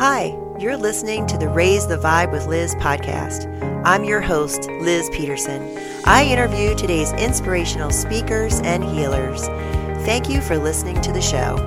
[0.00, 3.44] Hi, you're listening to the Raise the Vibe with Liz podcast.
[3.84, 5.76] I'm your host, Liz Peterson.
[6.06, 9.44] I interview today's inspirational speakers and healers.
[10.06, 11.58] Thank you for listening to the show.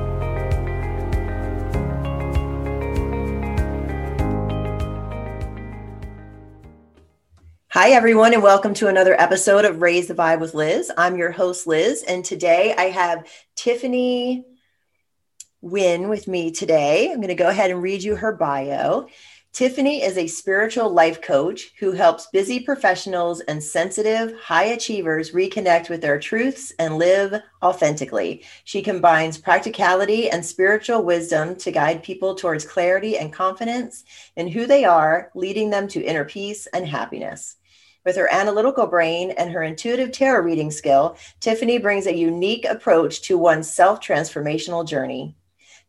[7.70, 10.92] Hi, everyone, and welcome to another episode of Raise the Vibe with Liz.
[10.97, 14.44] I'm your host, Liz, and today I have Tiffany
[15.64, 17.09] Win with me today.
[17.09, 19.08] I'm going to go ahead and read you her bio.
[19.54, 25.90] Tiffany is a spiritual life coach who helps busy professionals and sensitive high achievers reconnect
[25.90, 28.44] with their truths and live authentically.
[28.66, 34.04] She combines practicality and spiritual wisdom to guide people towards clarity and confidence
[34.35, 37.55] in who they are, leading them to inner peace and happiness.
[38.04, 43.21] With her analytical brain and her intuitive tarot reading skill, Tiffany brings a unique approach
[43.21, 45.38] to one's self transformational journey.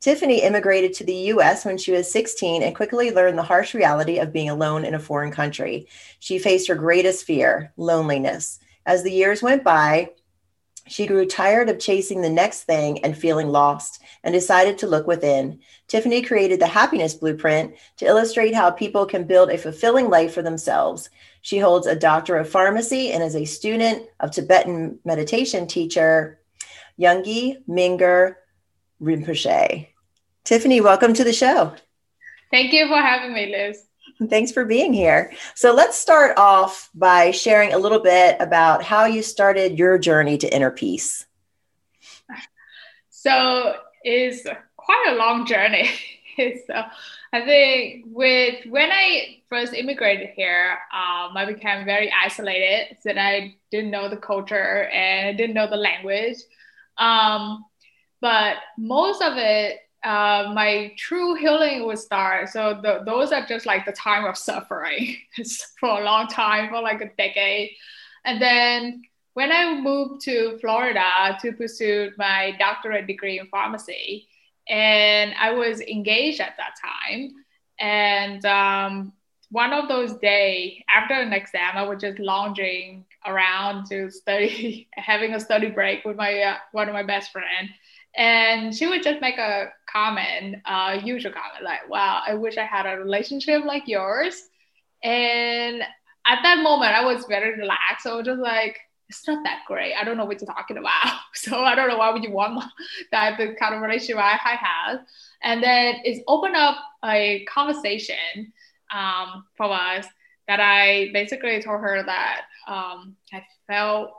[0.01, 4.19] Tiffany immigrated to the US when she was 16 and quickly learned the harsh reality
[4.19, 5.87] of being alone in a foreign country.
[6.19, 8.59] She faced her greatest fear, loneliness.
[8.87, 10.11] As the years went by,
[10.87, 15.07] she grew tired of chasing the next thing and feeling lost and decided to look
[15.07, 15.61] within.
[15.89, 20.43] Tiffany created the Happiness Blueprint to illustrate how people can build a fulfilling life for
[20.43, 21.09] themselves.
[21.41, 26.41] She holds a doctor of pharmacy and is a student of Tibetan meditation teacher
[27.01, 28.37] Yongey Mingyur
[29.03, 29.89] Rinpoche.
[30.45, 31.75] Tiffany, welcome to the show.
[32.51, 33.85] Thank you for having me, Liz.
[34.29, 35.33] Thanks for being here.
[35.55, 40.39] So let's start off by sharing a little bit about how you started your journey
[40.39, 41.27] to inner peace.
[43.11, 45.91] So it's quite a long journey.
[46.37, 46.83] so
[47.33, 52.97] I think with when I first immigrated here, um, I became very isolated.
[53.05, 56.37] That I didn't know the culture and I didn't know the language.
[56.99, 57.65] Um,
[58.25, 62.49] but most of it uh, my true healing would start.
[62.49, 65.17] So the, those are just like the time of suffering
[65.81, 67.71] for a long time, for like a decade.
[68.25, 69.03] And then
[69.35, 74.27] when I moved to Florida to pursue my doctorate degree in pharmacy,
[74.69, 77.31] and I was engaged at that time.
[77.79, 79.13] And um,
[79.51, 85.35] one of those days after an exam, I was just lounging around to study, having
[85.35, 87.71] a study break with my uh, one of my best friends
[88.17, 92.65] and she would just make a comment, uh, usual comment like, "Wow, I wish I
[92.65, 94.49] had a relationship like yours."
[95.03, 95.83] And
[96.27, 98.05] at that moment, I was very relaxed.
[98.05, 99.95] So I was just like, "It's not that great.
[99.95, 101.13] I don't know what you're talking about.
[101.37, 102.63] So I don't know why would you want
[103.11, 105.01] that the kind of relationship I, had."
[105.43, 108.53] And then it's opened up a conversation
[108.93, 110.07] um, from us
[110.47, 114.13] that I basically told her that um, I felt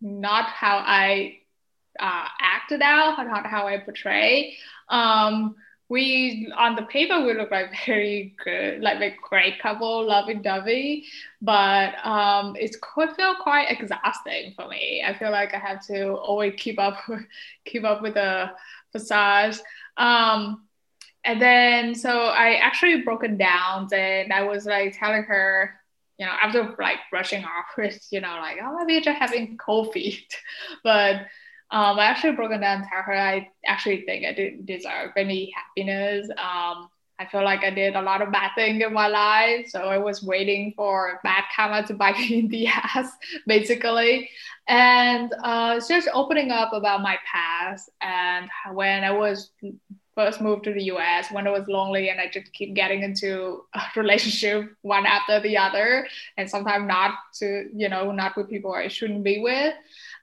[0.00, 1.39] not how I
[2.00, 4.56] uh, acted out, not how I portray.
[4.88, 5.54] Um,
[5.90, 11.04] we on the paper we look like very good, like a great couple, lovey-dovey,
[11.42, 15.02] but um, it's quite feel quite exhausting for me.
[15.04, 16.98] I feel like I have to always keep up,
[17.64, 18.52] keep up with the
[18.92, 19.56] facade.
[19.96, 20.62] Um,
[21.24, 25.74] and then so I actually broken down, and I was like telling her,
[26.18, 29.92] you know, after like brushing off, with, you know, like oh maybe just having cold
[29.92, 30.36] feet,
[30.84, 31.26] but
[31.72, 33.14] um, I actually broken down to her.
[33.14, 36.28] I actually think I didn't deserve any happiness.
[36.30, 36.88] Um,
[37.20, 39.66] I feel like I did a lot of bad things in my life.
[39.68, 43.12] So I was waiting for bad karma to bite me in the ass,
[43.46, 44.30] basically.
[44.66, 49.50] And uh, just opening up about my past and when I was
[50.14, 53.64] first moved to the US, when I was lonely and I just keep getting into
[53.74, 56.06] a relationship one after the other,
[56.36, 59.74] and sometimes not to, you know, not with people I shouldn't be with.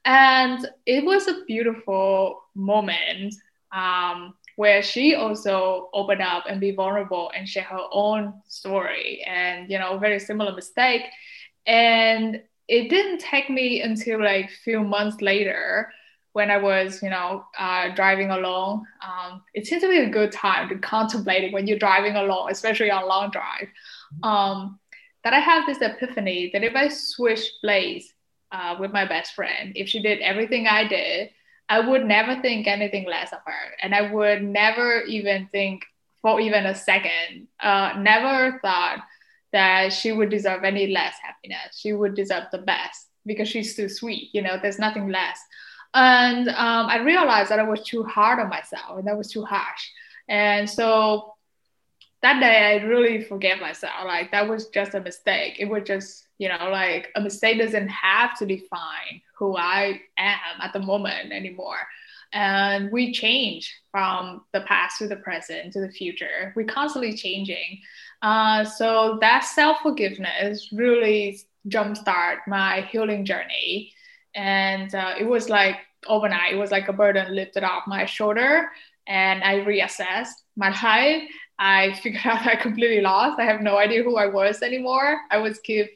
[0.08, 3.36] And it was a beautiful moment
[3.74, 9.70] um, where she also opened up and be vulnerable and share her own story and,
[9.70, 11.02] you know, very similar mistake.
[11.66, 15.92] And it didn't take me until like a few months later
[16.32, 18.86] when I was, you know, uh, driving along.
[19.06, 22.50] Um, it seems to be a good time to contemplate it when you're driving along,
[22.50, 23.68] especially on long drive.
[24.24, 24.80] Um,
[25.26, 28.14] that I have this epiphany that if I switch place
[28.52, 31.30] uh, with my best friend, if she did everything I did,
[31.70, 33.76] I would never think anything less of her.
[33.82, 35.84] And I would never even think
[36.22, 39.00] for even a second, uh, never thought
[39.52, 41.78] that she would deserve any less happiness.
[41.78, 44.30] She would deserve the best because she's too sweet.
[44.34, 45.40] You know, there's nothing less.
[45.94, 49.44] And um, I realized that I was too hard on myself and that was too
[49.44, 49.90] harsh.
[50.30, 51.34] And so
[52.22, 53.94] that day I really forgave myself.
[54.06, 55.58] Like that was just a mistake.
[55.60, 60.62] It was just you know like a mistake doesn't have to define who i am
[60.62, 61.78] at the moment anymore
[62.34, 66.54] and we change from the past to the present to the future.
[66.56, 67.82] We're constantly changing.
[68.22, 71.40] Uh, so that self forgiveness really
[71.70, 73.94] jumpstart my healing journey,
[74.36, 76.54] and uh, it was like overnight.
[76.54, 78.70] It was like a burden lifted off my shoulder,
[79.08, 81.24] and I reassessed my life.
[81.60, 83.40] I figured out I completely lost.
[83.40, 85.20] I have no idea who I was anymore.
[85.32, 85.88] I was keep,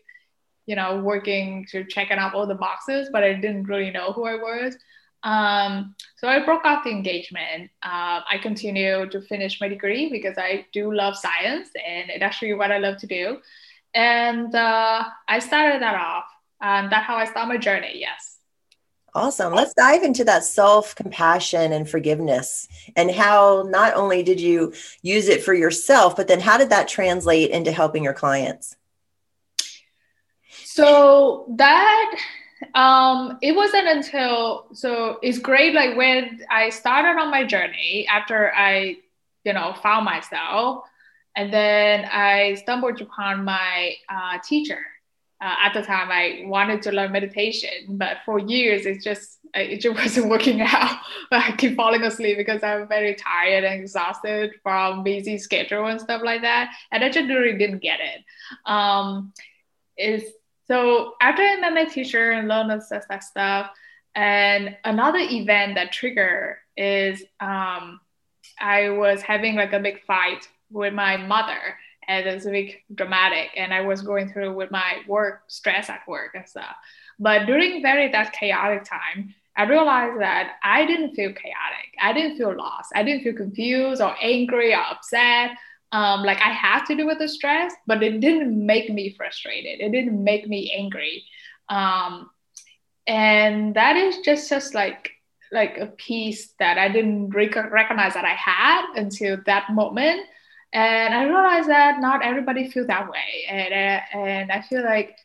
[0.72, 4.24] you know, working to checking off all the boxes, but I didn't really know who
[4.24, 4.78] I was.
[5.22, 7.70] Um, so I broke off the engagement.
[7.84, 12.54] Uh, I continue to finish my degree because I do love science and it's actually
[12.54, 13.40] what I love to do.
[13.94, 16.24] And uh, I started that off.
[16.62, 17.96] And that's how I start my journey.
[17.96, 18.38] Yes.
[19.14, 19.54] Awesome.
[19.54, 25.28] Let's dive into that self compassion and forgiveness and how not only did you use
[25.28, 28.78] it for yourself, but then how did that translate into helping your clients?
[30.74, 32.16] So that
[32.76, 38.54] um it wasn't until so it's great like when i started on my journey after
[38.54, 38.96] i
[39.44, 40.86] you know found myself
[41.36, 44.80] and then i stumbled upon my uh, teacher.
[45.42, 49.82] Uh, at the time i wanted to learn meditation but for years it just it
[49.82, 50.98] just wasn't working out.
[51.32, 56.22] I keep falling asleep because i'm very tired and exhausted from busy schedule and stuff
[56.24, 58.22] like that and i just really didn't get it.
[58.66, 59.34] Um,
[59.98, 60.32] it's
[60.72, 63.72] so after I met my teacher and learned that, that stuff,
[64.16, 68.00] and another event that triggered is um,
[68.58, 71.60] I was having like a big fight with my mother,
[72.08, 75.90] and it was a big dramatic, and I was going through with my work stress
[75.90, 76.76] at work and stuff.
[77.20, 81.96] But during very that chaotic time, I realized that I didn't feel chaotic.
[82.02, 82.94] I didn't feel lost.
[82.96, 85.52] I didn't feel confused or angry or upset
[85.92, 89.82] um, like I had to do with the stress, but it didn't make me frustrated.
[89.82, 91.26] It didn't make me angry.
[91.70, 92.30] Um,
[93.08, 95.12] and that is just just like
[95.52, 100.22] like a peace that I didn't rec- recognize that I had until that moment.
[100.72, 105.18] And I realized that not everybody feel that way, and uh, and I feel like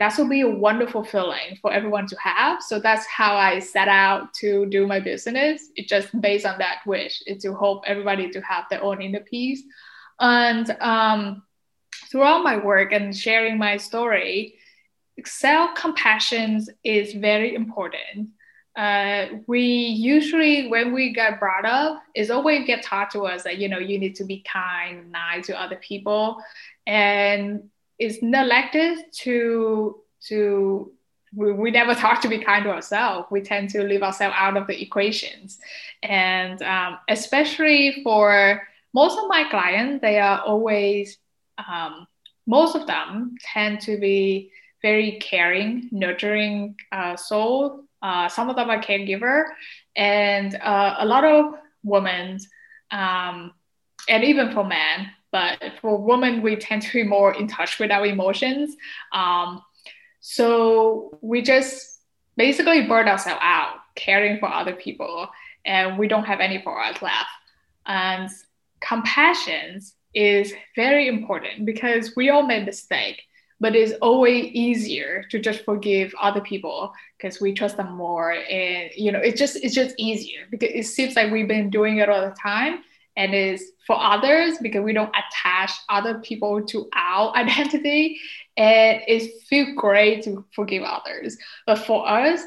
[0.00, 2.62] that will be a wonderful feeling for everyone to have.
[2.62, 5.70] So that's how I set out to do my business.
[5.76, 9.20] It's just based on that wish, is to hope everybody to have their own inner
[9.20, 9.62] peace.
[10.18, 11.44] And um,
[12.10, 14.56] throughout my work and sharing my story,
[15.24, 18.30] self compassion is very important.
[18.76, 23.58] Uh, we usually, when we get brought up, is always get taught to us that
[23.58, 26.42] you know you need to be kind, nice to other people,
[26.84, 30.92] and it's neglected to to
[31.34, 33.26] we, we never talk to be kind to ourselves.
[33.30, 35.58] We tend to leave ourselves out of the equations,
[36.02, 38.62] and um, especially for
[38.94, 41.18] most of my clients, they are always,
[41.58, 42.06] um,
[42.46, 44.52] most of them tend to be
[44.82, 47.84] very caring, nurturing uh, soul.
[48.00, 49.46] Uh, some of them are caregiver,
[49.96, 52.38] and uh, a lot of women,
[52.90, 53.52] um,
[54.08, 57.90] and even for men, but for women, we tend to be more in touch with
[57.90, 58.76] our emotions.
[59.12, 59.60] Um,
[60.20, 62.02] so we just
[62.36, 65.28] basically burn ourselves out caring for other people,
[65.66, 67.26] and we don't have any for us left.
[67.84, 68.30] And
[68.80, 69.80] compassion
[70.14, 73.20] is very important because we all make mistake
[73.60, 78.90] but it's always easier to just forgive other people because we trust them more and
[78.96, 82.08] you know it's just it's just easier because it seems like we've been doing it
[82.08, 82.80] all the time
[83.16, 88.18] and is for others because we don't attach other people to our identity.
[88.56, 91.36] And it feels great to forgive others.
[91.66, 92.42] But for us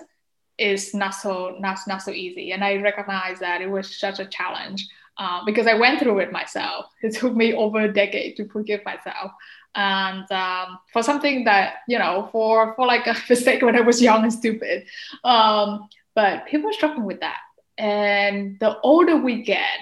[0.57, 2.51] it's not so not, not so easy.
[2.51, 6.31] And i recognize that it was such a challenge uh, because I went through it
[6.31, 6.85] myself.
[7.01, 9.31] It took me over a decade to forgive myself,
[9.75, 14.01] and um, for something that you know, for for like a mistake when I was
[14.01, 14.85] young and stupid.
[15.23, 17.39] Um, but people are struggling with that,
[17.77, 19.79] and the older we get,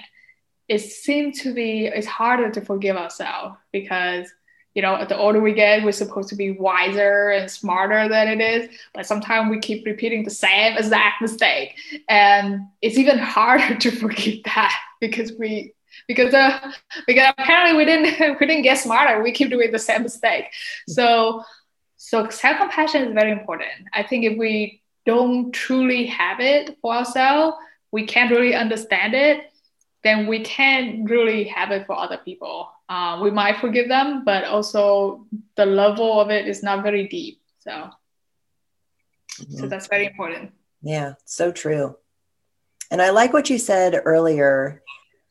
[0.68, 4.32] it seems to be it's harder to forgive ourselves because
[4.76, 8.28] you know, at the older we get, we're supposed to be wiser and smarter than
[8.28, 8.68] it is.
[8.92, 11.78] But sometimes we keep repeating the same exact mistake.
[12.10, 15.72] And it's even harder to forgive that because we
[16.06, 16.72] because uh,
[17.06, 19.22] because apparently we didn't we didn't get smarter.
[19.22, 20.44] We keep doing the same mistake.
[20.88, 21.42] So
[21.96, 23.70] so self compassion is very important.
[23.94, 27.56] I think if we don't truly have it for ourselves,
[27.92, 29.50] we can't really understand it.
[30.06, 34.44] Then we can't really have it for other people uh, we might forgive them, but
[34.44, 37.40] also the level of it is not very deep.
[37.58, 39.56] So, mm-hmm.
[39.56, 40.52] so that's very important.
[40.82, 41.96] Yeah, so true.
[42.90, 44.82] And I like what you said earlier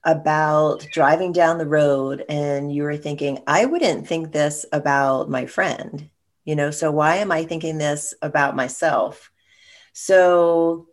[0.03, 5.46] about driving down the road and you were thinking, I wouldn't think this about my
[5.46, 6.10] friend,
[6.44, 9.32] you know, so why am I thinking this about myself?
[9.94, 10.88] So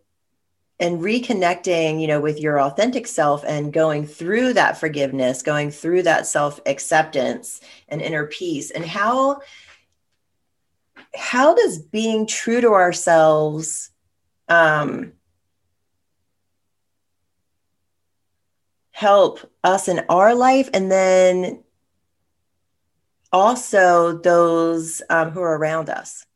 [0.80, 6.02] and reconnecting you know with your authentic self and going through that forgiveness going through
[6.02, 8.70] that self acceptance and inner peace.
[8.70, 9.40] And how
[11.14, 13.90] how does being true to ourselves
[14.48, 15.12] um,
[18.92, 20.68] help us in our life?
[20.72, 21.62] And then
[23.32, 26.26] also those um, who are around us.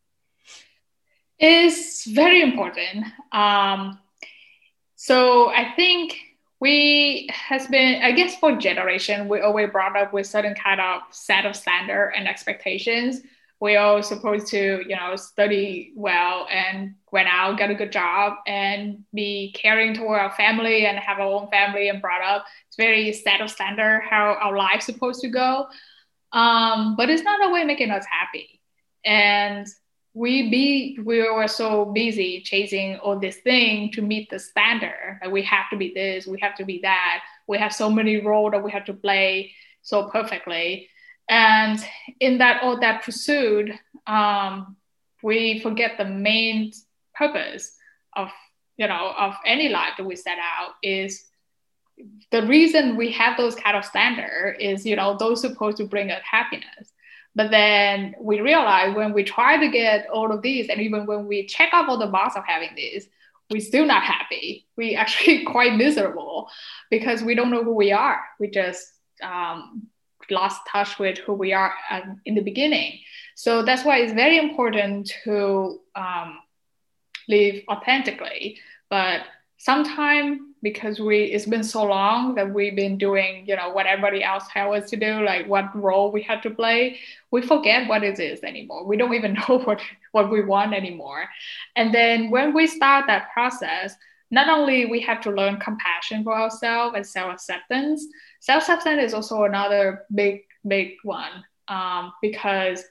[1.39, 3.07] Is very important.
[3.33, 3.99] Um,
[4.97, 6.19] so I think
[6.59, 11.03] we has been, I guess, for generation, we always brought up with certain kind of
[11.11, 13.21] set of standard and expectations.
[13.61, 18.35] We are supposed to, you know, study well and went out, get a good job,
[18.47, 22.47] and be caring toward our family and have our own family and brought up.
[22.69, 25.67] It's very set of standard how our life's supposed to go.
[26.33, 28.61] Um, but it's not a way making us happy.
[29.05, 29.67] And
[30.17, 35.19] we be we were so busy chasing all this thing to meet the standard.
[35.21, 37.21] That we have to be this we have to be that.
[37.47, 40.89] We have so many roles that we have to play so perfectly.
[41.29, 41.79] And
[42.19, 43.73] in that all that pursuit
[44.07, 44.77] um,
[45.23, 46.73] we forget the main
[47.15, 47.77] purpose
[48.17, 48.31] of
[48.79, 51.27] you know of any life that we set out is
[52.31, 56.11] the reason we have those kind of standard is you know those supposed to bring
[56.11, 56.95] us happiness
[57.37, 61.27] but then we realize when we try to get all of these, and even when
[61.27, 63.09] we check off all the box of having these,
[63.51, 64.67] we're still not happy.
[64.75, 66.49] We actually quite miserable
[66.91, 68.23] because we don't know who we are.
[68.41, 68.91] We just
[69.23, 69.87] um,
[70.31, 73.01] lost touch with who we are um, in the beginning.
[73.35, 76.39] So that's why it's very important to um,
[77.29, 78.59] live authentically.
[78.89, 79.25] But
[79.59, 84.21] sometimes because we it's been so long that we've been doing you know what everybody
[84.25, 86.99] else tells us to do like what role we had to play.
[87.31, 88.85] We forget what it is anymore.
[88.85, 89.81] We don't even know what
[90.11, 91.29] what we want anymore.
[91.77, 93.95] And then when we start that process
[94.33, 98.05] not only we have to learn compassion for ourselves and self-acceptance
[98.41, 102.83] self-acceptance is also another big big one um, because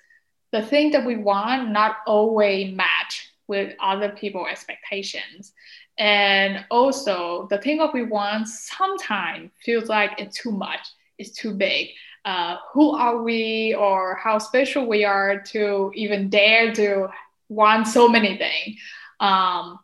[0.53, 5.53] the thing that we want not always match with other people's expectations
[5.98, 10.86] and also, the thing that we want sometimes feels like it's too much,
[11.18, 11.90] it's too big.
[12.25, 17.08] Uh, who are we, or how special we are to even dare to
[17.50, 18.78] want so many things?
[19.20, 19.80] Um,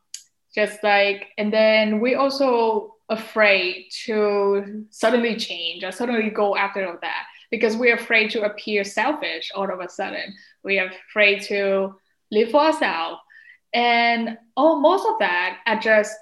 [0.54, 6.98] just like, and then we also afraid to suddenly change or suddenly go after all
[7.02, 10.34] that because we're afraid to appear selfish all of a sudden.
[10.64, 11.96] We are afraid to
[12.32, 13.20] live for ourselves
[13.74, 16.16] and oh, most of that are just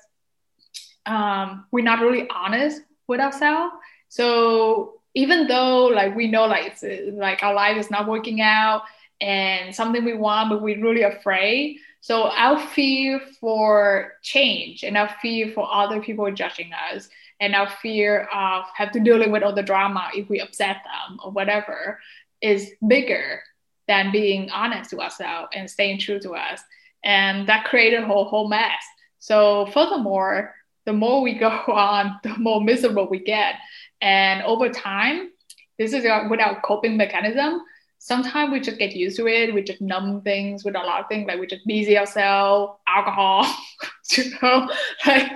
[1.05, 3.73] um, we're not really honest with ourselves.
[4.09, 8.83] So even though like we know like it's, like our life is not working out
[9.19, 11.77] and something we want, but we're really afraid.
[12.01, 17.09] So our fear for change and our fear for other people judging us
[17.41, 21.19] and our fear of have to dealing with all the drama if we upset them
[21.23, 21.99] or whatever
[22.41, 23.41] is bigger
[23.87, 26.61] than being honest to ourselves and staying true to us
[27.03, 28.83] and that created a whole, whole mess.
[29.19, 30.53] So furthermore,
[30.85, 33.55] the more we go on, the more miserable we get.
[34.01, 35.31] And over time,
[35.77, 37.61] this is without coping mechanism.
[38.01, 39.53] Sometimes we just get used to it.
[39.53, 43.45] We just numb things with a lot of things, like we just busy ourselves, alcohol,
[44.11, 44.69] you know,
[45.05, 45.31] like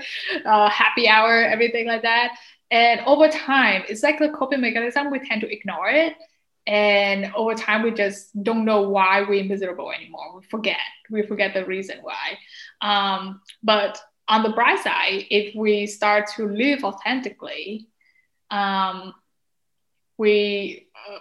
[0.45, 2.37] uh, happy hour, everything like that.
[2.71, 5.11] And over time, it's like the coping mechanism.
[5.11, 6.15] We tend to ignore it
[6.65, 10.37] and over time we just don't know why we're miserable anymore.
[10.37, 10.77] We forget.
[11.09, 12.37] We forget the reason why.
[12.81, 17.87] Um, but on the bright side if we start to live authentically
[18.49, 19.13] um,
[20.17, 21.19] we uh,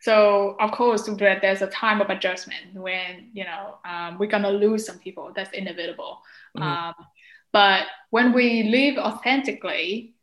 [0.00, 4.86] so of course there's a time of adjustment when you know um, we're gonna lose
[4.86, 5.32] some people.
[5.34, 6.22] That's inevitable.
[6.56, 6.94] Um,
[7.52, 10.14] but when we live authentically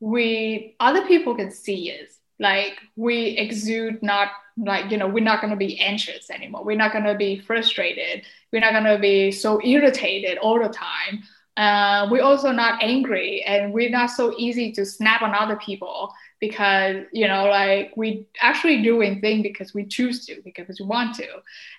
[0.00, 5.40] we other people can see us like we exude not like you know we're not
[5.40, 6.64] going to be anxious anymore.
[6.64, 8.24] We're not going to be frustrated.
[8.52, 11.22] We're not going to be so irritated all the time.
[11.56, 16.12] Uh, we're also not angry and we're not so easy to snap on other people
[16.40, 21.14] because you know like we actually doing things because we choose to because we want
[21.14, 21.28] to.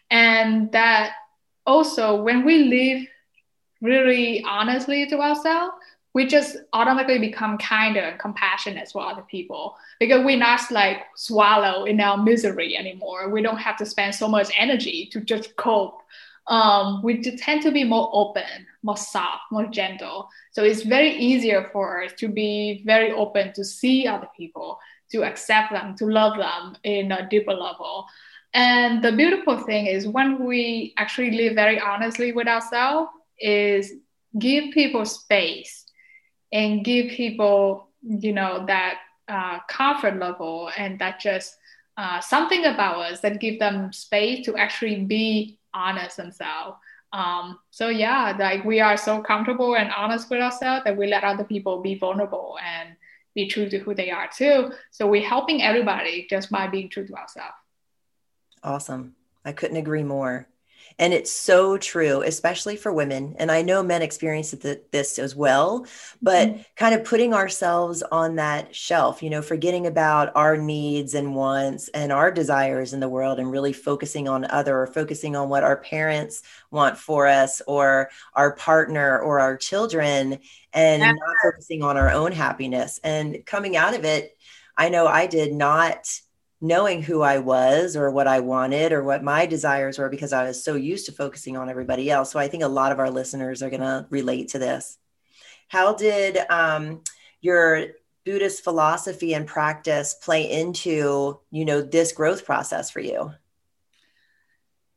[0.09, 1.13] And that
[1.65, 3.07] also when we live
[3.81, 5.74] really honestly to ourselves
[6.15, 11.84] we just automatically become kinder and compassionate for other people because we're not like swallow
[11.84, 13.29] in our misery anymore.
[13.29, 16.01] We don't have to spend so much energy to just cope.
[16.48, 20.29] Um, we tend to be more open, more soft, more gentle.
[20.51, 24.79] So it's very easier for us to be very open to see other people,
[25.12, 28.05] to accept them, to love them in a deeper level.
[28.53, 33.91] And the beautiful thing is when we actually live very honestly with ourselves, is
[34.39, 35.85] give people space
[36.55, 41.57] and give people, you know, that uh, comfort level and that just
[41.97, 46.77] uh, something about us that give them space to actually be honest themselves.
[47.12, 51.25] Um, so yeah, like we are so comfortable and honest with ourselves that we let
[51.25, 52.95] other people be vulnerable and
[53.33, 54.71] be true to who they are too.
[54.91, 57.55] So we're helping everybody just by being true to ourselves.
[58.63, 59.15] Awesome.
[59.43, 60.47] I couldn't agree more.
[60.98, 63.36] And it's so true, especially for women.
[63.38, 64.52] And I know men experience
[64.92, 65.86] this as well,
[66.22, 66.62] but mm-hmm.
[66.78, 71.90] kind of putting ourselves on that shelf, you know, forgetting about our needs and wants
[71.90, 75.64] and our desires in the world and really focusing on other or focusing on what
[75.64, 80.40] our parents want for us or our partner or our children
[80.72, 83.02] and not focusing on our own happiness.
[83.04, 84.38] And coming out of it,
[84.78, 86.20] I know I did not
[86.62, 90.45] knowing who I was or what I wanted or what my desires were because I
[90.45, 92.31] was so used to focusing on everybody else.
[92.31, 94.97] So I think a lot of our listeners are going to relate to this.
[95.67, 97.01] How did um,
[97.41, 97.88] your
[98.25, 103.31] Buddhist philosophy and practice play into, you know, this growth process for you?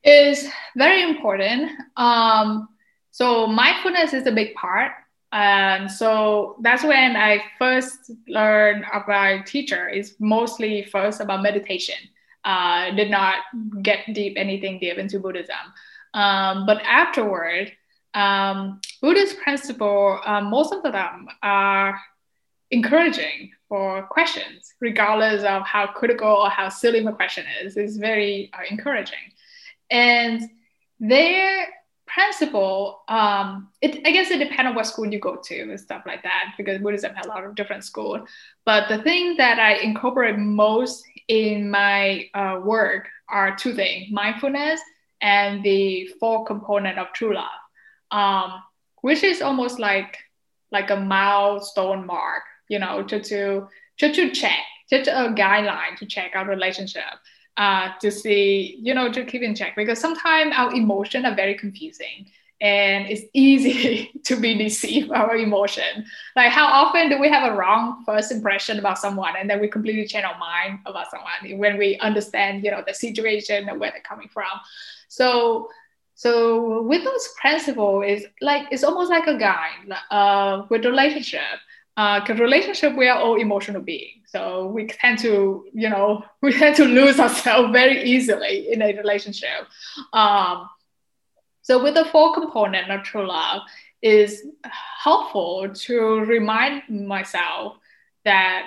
[0.04, 1.70] Is very important.
[1.96, 2.68] Um,
[3.10, 4.92] so mindfulness is a big part
[5.32, 9.88] and so that's when I first learned about teacher.
[9.88, 11.96] Is mostly first about meditation.
[12.44, 13.36] Uh, did not
[13.82, 15.56] get deep anything deep into Buddhism.
[16.14, 17.72] Um, but afterward,
[18.14, 22.00] um, Buddhist principle, uh, most of them are
[22.70, 27.76] encouraging for questions, regardless of how critical or how silly the question is.
[27.76, 29.32] It's very uh, encouraging,
[29.90, 30.42] and
[31.00, 31.68] there
[32.08, 36.02] principle, um, it, I guess it depends on what school you go to and stuff
[36.06, 38.28] like that, because Buddhism has a lot of different schools.
[38.64, 44.80] But the thing that I incorporate most in my uh, work are two things: mindfulness
[45.20, 47.60] and the four component of true love,
[48.10, 48.62] um,
[49.02, 50.16] which is almost like
[50.70, 56.06] like a milestone mark, you know, to to to, to check, just a guideline to
[56.06, 57.02] check our relationship
[57.58, 61.54] uh, to see, you know, to keep in check because sometimes our emotions are very
[61.54, 62.26] confusing
[62.60, 66.04] and it's easy to be deceived our emotion.
[66.36, 69.68] Like how often do we have a wrong first impression about someone and then we
[69.68, 73.90] completely change our mind about someone when we understand, you know, the situation and where
[73.90, 74.46] they're coming from.
[75.08, 75.68] So
[76.14, 81.60] so with those principles is like it's almost like a guide uh, with relationship
[81.98, 84.28] because uh, relationship we are all emotional beings.
[84.28, 88.96] So we tend to you know we tend to lose ourselves very easily in a
[88.96, 89.66] relationship.
[90.12, 90.68] Um,
[91.62, 93.62] so with the four component of true love
[94.00, 94.46] is
[95.02, 97.76] helpful to remind myself
[98.24, 98.66] that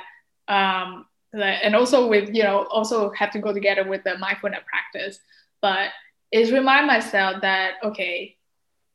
[0.49, 5.19] um, and also with you know also have to go together with the mindfulness practice.
[5.61, 5.91] But
[6.33, 8.35] is remind myself that okay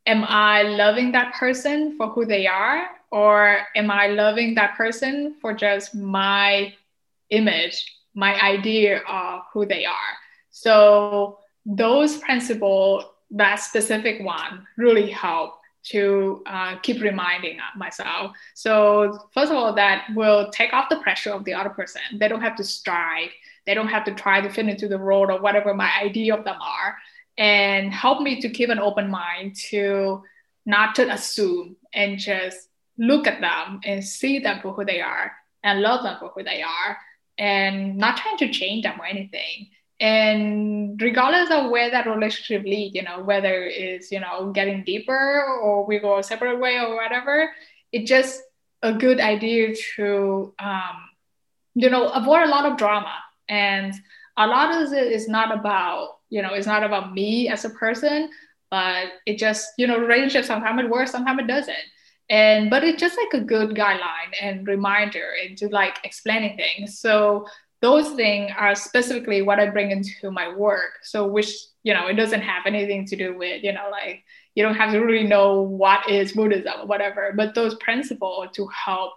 [0.06, 5.36] am i loving that person for who they are or am I loving that person
[5.40, 6.74] for just my
[7.30, 10.14] image, my idea of who they are?
[10.50, 18.32] So those principles, that specific one, really help to uh, keep reminding myself.
[18.54, 22.02] So first of all, that will take off the pressure of the other person.
[22.14, 23.30] They don't have to strive.
[23.66, 26.44] They don't have to try to fit into the role or whatever my idea of
[26.44, 26.96] them are,
[27.38, 30.22] and help me to keep an open mind to
[30.64, 35.32] not to assume and just look at them and see them for who they are
[35.62, 36.96] and love them for who they are
[37.38, 39.68] and not trying to change them or anything.
[39.98, 45.42] And regardless of where that relationship leads you know whether it's you know getting deeper
[45.62, 47.50] or we go a separate way or whatever
[47.92, 48.42] it's just
[48.82, 50.96] a good idea to um,
[51.74, 53.14] you know avoid a lot of drama.
[53.48, 53.94] And
[54.36, 57.70] a lot of it is not about you know it's not about me as a
[57.70, 58.28] person
[58.70, 61.86] but it just you know relationship sometimes it works sometimes it doesn't
[62.28, 66.98] and but it's just like a good guideline and reminder and into like explaining things.
[66.98, 67.46] So
[67.82, 70.98] those things are specifically what i bring into my work.
[71.02, 71.52] So which
[71.86, 74.24] you know it doesn't have anything to do with you know like
[74.56, 78.66] you don't have to really know what is buddhism or whatever but those principles to
[78.66, 79.12] help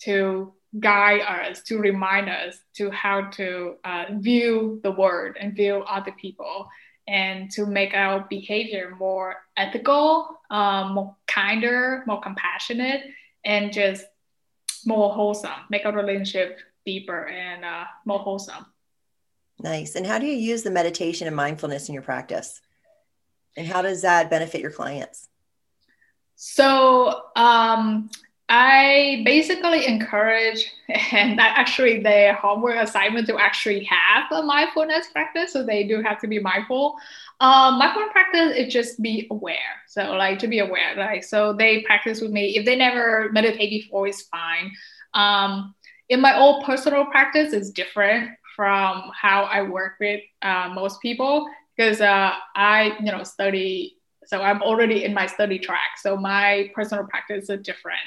[0.00, 5.76] to guide us to remind us to how to uh, view the world and view
[5.88, 6.68] other people
[7.06, 13.02] and to make our behavior more ethical, um, more kinder, more compassionate,
[13.44, 14.04] and just
[14.86, 18.66] more wholesome, make our relationship deeper and uh, more wholesome.
[19.60, 19.94] Nice.
[19.94, 22.60] And how do you use the meditation and mindfulness in your practice?
[23.56, 25.28] And how does that benefit your clients?
[26.34, 28.10] So um,
[28.56, 30.70] I basically encourage,
[31.10, 35.52] and that actually their homework assignment to actually have a mindfulness practice.
[35.52, 36.94] So they do have to be mindful.
[37.40, 39.82] Um, mindfulness practice is just be aware.
[39.88, 42.56] So like to be aware, like so they practice with me.
[42.56, 44.70] If they never meditate before, it's fine.
[45.14, 45.74] Um,
[46.08, 51.48] in my own personal practice, is different from how I work with uh, most people
[51.76, 53.96] because uh, I, you know, study.
[54.26, 55.98] So I'm already in my study track.
[56.00, 58.00] So my personal practice is different.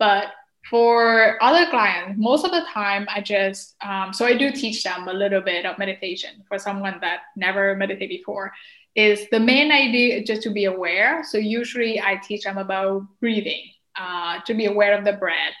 [0.00, 0.32] But
[0.68, 5.06] for other clients, most of the time I just, um, so I do teach them
[5.06, 8.52] a little bit of meditation for someone that never meditated before.
[8.96, 11.22] Is the main idea just to be aware.
[11.22, 13.62] So usually I teach them about breathing,
[13.96, 15.54] uh, to be aware of the breath.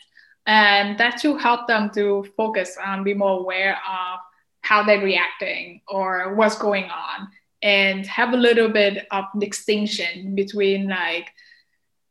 [0.46, 4.18] And that to help them to focus and be more aware of
[4.62, 7.28] how they're reacting or what's going on
[7.62, 11.30] and have a little bit of distinction between like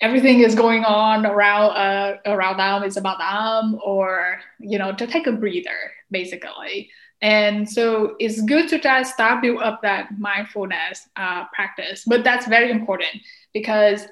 [0.02, 5.08] everything is going on around uh, around them it's about them or you know to
[5.08, 6.90] take a breather basically.
[7.22, 12.48] And so it's good to just start build up that mindfulness uh, practice but that's
[12.48, 13.22] very important
[13.54, 14.08] because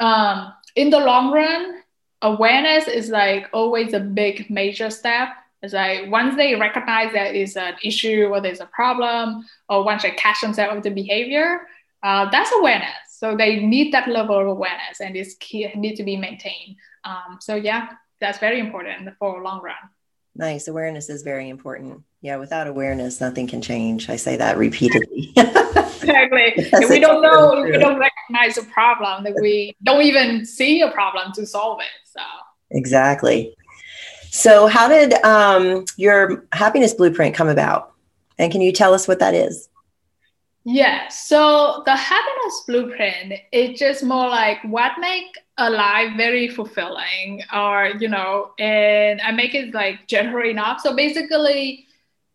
[0.00, 1.82] um, in the long run
[2.22, 5.28] awareness is like always a big major step.
[5.62, 10.02] It's like once they recognize that is an issue or there's a problem or once
[10.02, 11.62] they catch themselves of the behavior
[12.04, 16.02] uh, that's awareness so they need that level of awareness and it's key, need to
[16.02, 16.76] be maintained.
[17.04, 19.76] Um, so yeah, that's very important for long run.
[20.34, 20.66] Nice.
[20.66, 22.02] Awareness is very important.
[22.22, 24.10] Yeah, without awareness, nothing can change.
[24.10, 25.32] I say that repeatedly.
[25.36, 26.54] exactly.
[26.56, 30.80] if we don't know, if we don't recognize a problem, that we don't even see
[30.80, 32.08] a problem to solve it.
[32.10, 32.20] So
[32.72, 33.54] exactly.
[34.30, 37.92] So, how did um, your happiness blueprint come about?
[38.38, 39.68] And can you tell us what that is?
[40.64, 41.08] Yeah.
[41.08, 47.92] So the happiness blueprint is just more like what make a life very fulfilling or,
[48.00, 50.80] you know, and I make it like general enough.
[50.80, 51.86] So basically,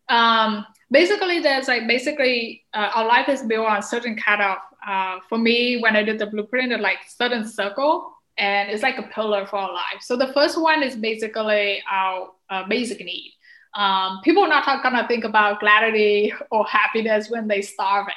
[0.09, 5.19] um, basically there's like basically uh, our life is built on certain kind of, uh,
[5.27, 9.03] for me, when I did the blueprint, it's like certain circle and it's like a
[9.03, 10.01] pillar for our life.
[10.01, 13.33] So the first one is basically our uh, basic need
[13.75, 18.13] um, people are not gonna think about clarity or happiness when they're starving.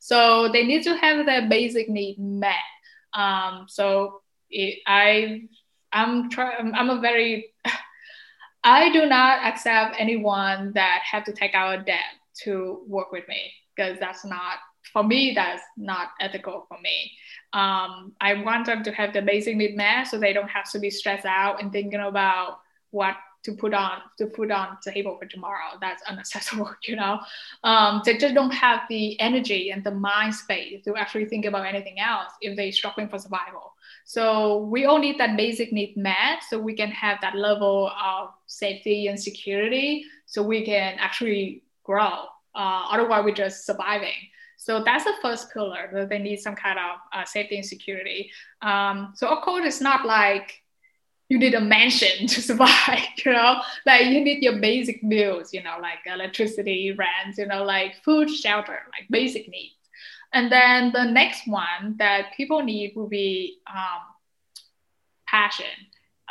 [0.00, 2.54] So they need to have their basic need met.
[3.12, 5.42] Um, so it, I,
[5.92, 6.74] I'm trying.
[6.74, 7.52] I'm a very,
[8.64, 12.00] I do not accept anyone that have to take out a debt
[12.44, 14.56] to work with me because that's not
[14.92, 15.32] for me.
[15.34, 17.12] That's not ethical for me.
[17.52, 20.78] Um, I want them to have the basic need met so they don't have to
[20.78, 22.58] be stressed out and thinking about
[22.90, 25.78] what to put on to put on the table for tomorrow.
[25.80, 27.20] That's unacceptable, you know.
[27.62, 31.66] Um, they just don't have the energy and the mind space to actually think about
[31.66, 33.74] anything else if they're struggling for survival.
[34.04, 38.30] So we all need that basic need met so we can have that level of
[38.46, 42.26] safety and security so we can actually grow.
[42.54, 44.28] Uh, otherwise, we're just surviving.
[44.56, 48.30] So that's the first pillar that they need some kind of uh, safety and security.
[48.62, 50.62] Um, so of course, it's not like
[51.28, 55.62] you need a mansion to survive, you know, like you need your basic bills, you
[55.62, 59.74] know, like electricity, rent, you know, like food, shelter, like basic needs.
[60.32, 64.02] And then the next one that people need will be um,
[65.26, 65.66] passion,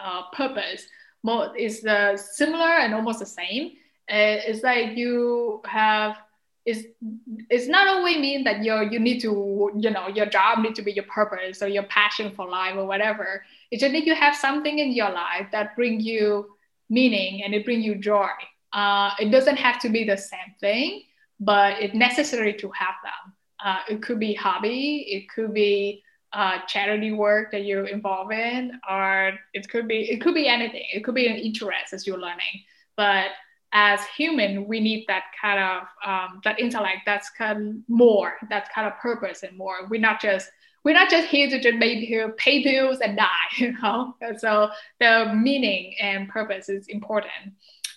[0.03, 0.85] uh, purpose.
[1.23, 3.67] More is the similar and almost the same.
[4.11, 6.17] Uh, it's like you have
[6.65, 6.83] it's
[7.49, 10.81] it's not only mean that you you need to you know your job need to
[10.81, 14.35] be your purpose or your passion for life or whatever it's just that you have
[14.35, 16.55] something in your life that bring you
[16.89, 18.29] meaning and it bring you joy.
[18.71, 21.03] Uh, it doesn't have to be the same thing
[21.39, 23.33] but it's necessary to have them.
[23.63, 28.71] Uh, it could be hobby it could be uh, charity work that you're involved in
[28.89, 30.85] or it could be it could be anything.
[30.93, 32.55] It could be an interest as you're learning.
[32.95, 33.27] But
[33.71, 38.71] as human, we need that kind of um, that intellect, that's kind of more, that
[38.73, 39.87] kind of purpose and more.
[39.89, 40.49] We're not just
[40.83, 44.15] we're not just here to just maybe pay bills and die, you know.
[44.37, 44.69] So
[44.99, 47.53] the meaning and purpose is important.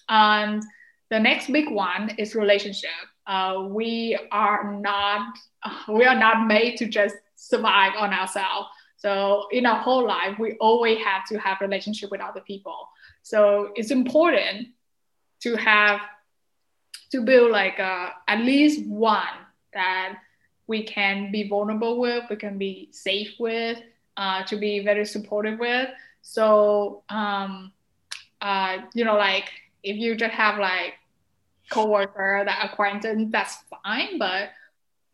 [0.09, 0.63] And
[1.11, 2.91] the next big one is relationship.
[3.27, 5.37] Uh, we are not
[5.89, 8.69] we are not made to just survive on ourselves.
[8.99, 12.89] So in our whole life, we always have to have relationship with other people.
[13.23, 14.69] So it's important
[15.41, 16.01] to have
[17.11, 19.37] to build like uh, at least one
[19.75, 20.17] that
[20.67, 23.79] we can be vulnerable with, we can be safe with,
[24.17, 25.89] uh, to be very supportive with.
[26.23, 27.73] So, um,
[28.41, 29.51] uh, you know, like
[29.83, 30.95] if you just have like
[31.71, 34.19] coworker, that acquaintance, that's fine.
[34.19, 34.51] But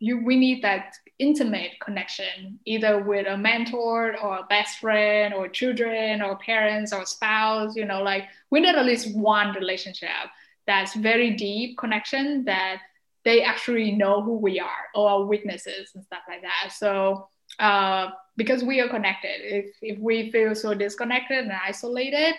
[0.03, 5.49] you we need that intimate connection either with a mentor or a best friend or
[5.49, 10.27] children or parents or spouse you know like we need at least one relationship
[10.67, 12.79] that's very deep connection that
[13.25, 16.73] they actually know who we are or our weaknesses and stuff like that.
[16.73, 22.35] So uh, because we are connected if, if we feel so disconnected and isolated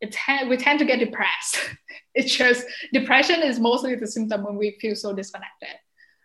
[0.00, 0.16] it
[0.48, 1.58] we tend to get depressed.
[2.14, 5.76] It's just depression is mostly the symptom when we feel so disconnected.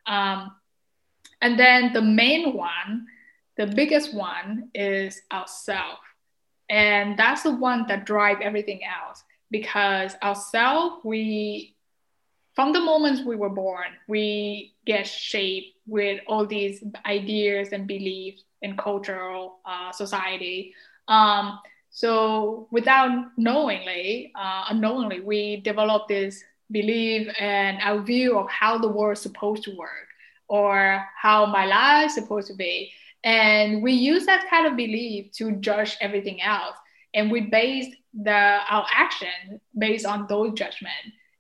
[0.07, 0.51] Um,
[1.39, 3.05] and then the main one,
[3.57, 5.99] the biggest one is ourself.
[6.67, 11.72] And that's the one that drive everything else because ourself, we,
[12.53, 18.43] from the moment we were born, we get shaped with all these ideas and beliefs
[18.61, 20.73] in cultural uh, society.
[21.07, 28.77] Um, so without knowingly, uh, unknowingly, we develop this belief and our view of how
[28.77, 30.07] the world is supposed to work
[30.47, 32.91] or how my life is supposed to be.
[33.23, 36.75] And we use that kind of belief to judge everything else.
[37.13, 40.93] And we base the our action based on those judgment.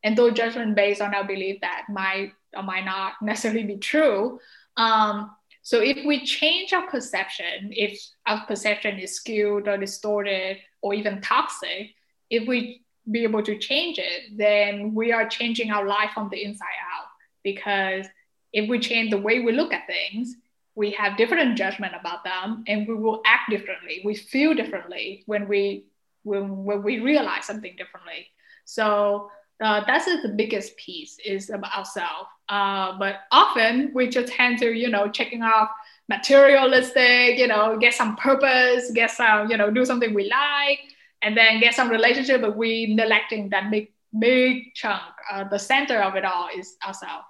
[0.03, 4.39] And those judgment based on our belief that might or might not necessarily be true.
[4.77, 10.93] Um, so if we change our perception, if our perception is skewed or distorted or
[10.93, 11.95] even toxic,
[12.29, 16.43] if we be able to change it, then we are changing our life from the
[16.43, 17.07] inside out
[17.43, 18.05] because
[18.51, 20.35] if we change the way we look at things,
[20.75, 24.01] we have different judgment about them and we will act differently.
[24.03, 25.85] We feel differently when we
[26.23, 28.27] when, when we realize something differently.
[28.63, 29.29] So
[29.61, 32.29] uh, that's the biggest piece is about ourselves.
[32.49, 35.69] Uh, but often we just tend to, you know, checking off
[36.09, 40.79] materialistic, you know, get some purpose, get some, you know, do something we like,
[41.21, 45.01] and then get some relationship, but we neglecting that big, big chunk.
[45.31, 47.25] Uh, the center of it all is ourselves.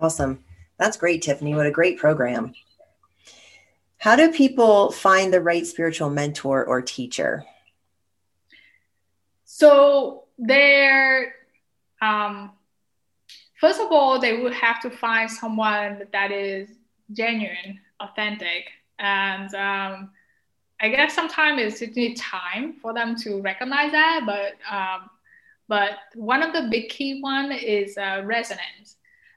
[0.00, 0.42] Awesome.
[0.78, 1.54] That's great, Tiffany.
[1.54, 2.54] What a great program.
[3.98, 7.44] How do people find the right spiritual mentor or teacher?
[9.44, 11.34] So they're
[12.00, 12.52] um,
[13.60, 16.68] first of all, they would have to find someone that is
[17.12, 18.64] genuine, authentic,
[18.98, 20.10] and um,
[20.80, 24.22] I guess sometimes it needs time for them to recognize that.
[24.26, 25.10] But um,
[25.68, 28.96] but one of the big key one is uh, resonance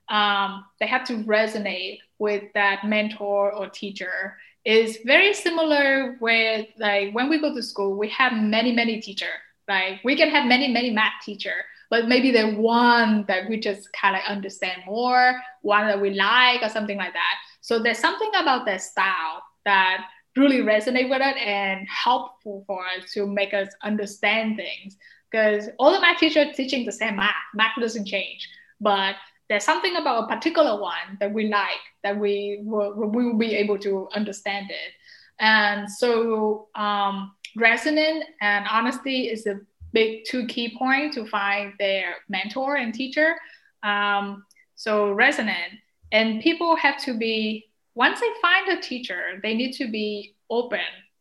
[0.10, 7.14] um, they have to resonate with that mentor or teacher is very similar with like
[7.14, 9.32] when we go to school we have many many teacher
[9.68, 13.92] like we can have many many math teacher but maybe the one that we just
[13.94, 17.36] kind of understand more one that we like or something like that.
[17.62, 23.12] So there's something about that style that really resonate with it and helpful for us
[23.14, 24.98] to make us understand things.
[25.32, 27.34] Because all the math teachers teaching the same math.
[27.54, 28.48] Math doesn't change.
[28.80, 29.16] But
[29.50, 33.56] there's something about a particular one that we like that we will, we will be
[33.56, 34.94] able to understand it.
[35.40, 39.60] And so um, resonant and honesty is a
[39.94, 43.36] big two key point to find their mentor and teacher.
[43.84, 44.44] Um,
[44.76, 45.74] so resonant.
[46.12, 47.66] And people have to be
[47.96, 50.80] once they find a teacher they need to be open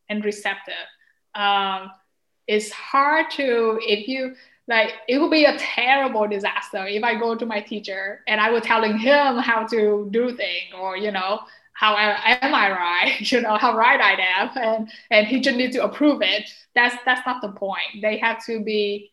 [0.08, 0.74] and receptive.
[1.34, 1.90] Um,
[2.46, 4.34] it's hard to if you
[4.66, 8.50] like it would be a terrible disaster if I go to my teacher and I
[8.50, 11.40] was telling him how to do things or you know
[11.74, 13.20] how am I right?
[13.32, 14.50] You know how right I am.
[14.56, 16.48] And and he just needs to approve it.
[16.74, 18.00] That's that's not the point.
[18.00, 19.12] They have to be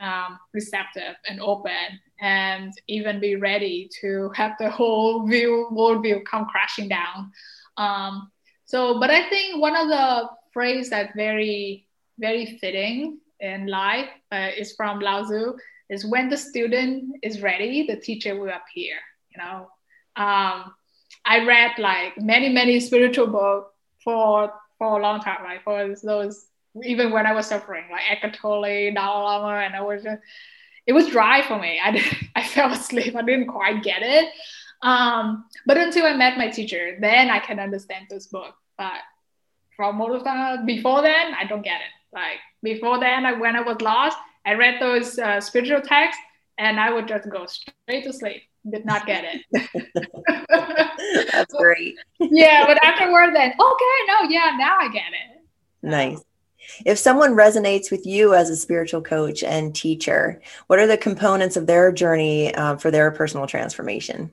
[0.00, 6.46] um, receptive and open and even be ready to have the whole view worldview come
[6.46, 7.32] crashing down.
[7.76, 8.30] Um,
[8.64, 11.86] so but I think one of the phrase that very
[12.18, 15.54] very fitting in life uh, is from Lao Tzu
[15.90, 18.96] is when the student is ready, the teacher will appear.
[19.30, 19.68] You know,
[20.16, 20.74] um,
[21.24, 26.46] I read like many many spiritual books for for a long time, like for those
[26.84, 30.22] even when I was suffering, like Eckhart Tolle, Dalai Lama, and I was just
[30.86, 31.80] it was dry for me.
[31.82, 32.02] I
[32.36, 33.14] I fell asleep.
[33.14, 34.28] I didn't quite get it.
[34.82, 38.54] Um, but until I met my teacher, then I can understand this book.
[38.78, 39.00] But
[39.76, 42.14] from most of the before then, I don't get it.
[42.14, 46.22] Like before then, I, when I was lost, I read those uh, spiritual texts
[46.58, 48.42] and I would just go straight to sleep.
[48.68, 49.68] Did not get it.
[51.32, 51.96] That's great.
[52.18, 55.42] yeah, but afterward, then okay, no, yeah, now I get it.
[55.82, 56.22] Nice.
[56.84, 61.56] If someone resonates with you as a spiritual coach and teacher, what are the components
[61.56, 64.30] of their journey uh, for their personal transformation?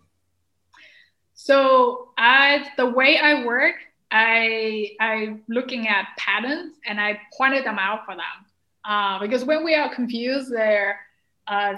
[1.33, 3.75] So, I the way I work
[4.11, 8.45] I I looking at patterns and I pointed them out for them.
[8.85, 11.01] Uh, because when we are confused, there,
[11.47, 11.75] uh,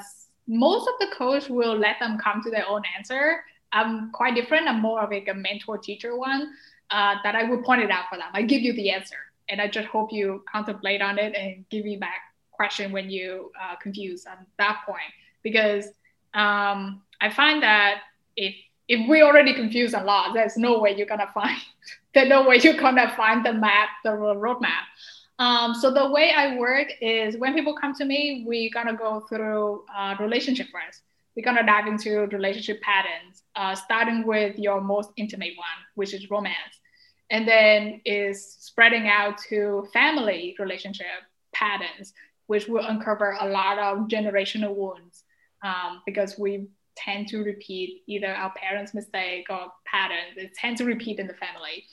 [0.49, 4.67] most of the coach will let them come to their own answer, I'm quite different.
[4.67, 6.53] I'm more of like a mentor teacher one
[6.89, 8.27] uh, that I would point it out for them.
[8.33, 11.85] I give you the answer, and I just hope you contemplate on it and give
[11.85, 15.85] me back question when you uh, confused on that point because
[16.33, 18.01] um, I find that
[18.35, 18.53] if
[18.87, 21.57] if we already confused a lot, there's no way you're gonna find
[22.13, 24.83] there's no way you're gonna find the map, the roadmap.
[25.39, 29.21] Um, so the way I work is when people come to me, we're gonna go
[29.21, 31.01] through uh, relationship first.
[31.35, 36.29] We're gonna dive into relationship patterns, uh, starting with your most intimate one, which is
[36.29, 36.81] romance,
[37.31, 41.07] and then is spreading out to family relationship
[41.53, 42.13] patterns,
[42.47, 45.23] which will uncover a lot of generational wounds
[45.63, 50.35] um, because we tend to repeat either our parents' mistake or patterns.
[50.35, 51.85] It tend to repeat in the family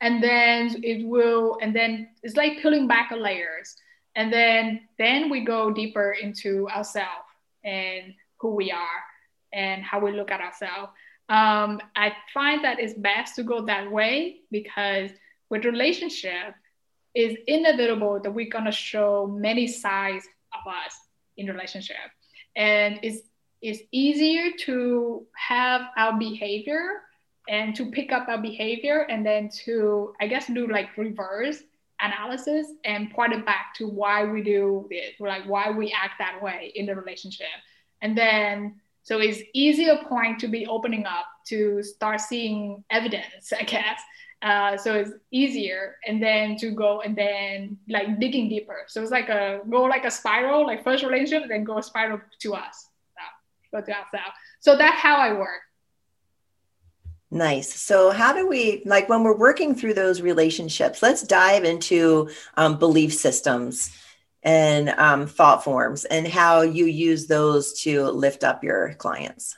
[0.00, 3.76] and then it will and then it's like peeling back the layers
[4.14, 7.28] and then then we go deeper into ourselves
[7.64, 9.02] and who we are
[9.52, 10.92] and how we look at ourselves
[11.28, 15.10] um, i find that it's best to go that way because
[15.50, 16.54] with relationship
[17.16, 20.94] it's inevitable that we're going to show many sides of us
[21.38, 21.96] in relationship.
[22.54, 23.20] And it's
[23.62, 27.00] it's easier to have our behavior
[27.48, 31.62] and to pick up our behavior and then to i guess do like reverse
[32.00, 36.40] analysis and point it back to why we do this like why we act that
[36.42, 37.46] way in the relationship.
[38.02, 43.62] And then so it's easier point to be opening up to start seeing evidence i
[43.62, 44.00] guess.
[44.42, 48.84] Uh, so it's easier and then to go and then like digging deeper.
[48.86, 52.54] So it's like a go like a spiral like first relationship then go spiral to
[52.54, 52.88] us.
[53.72, 55.62] So, go to ourselves so that's how i work
[57.30, 57.74] Nice.
[57.74, 62.78] So, how do we, like, when we're working through those relationships, let's dive into um,
[62.78, 63.90] belief systems
[64.44, 69.56] and um, thought forms and how you use those to lift up your clients.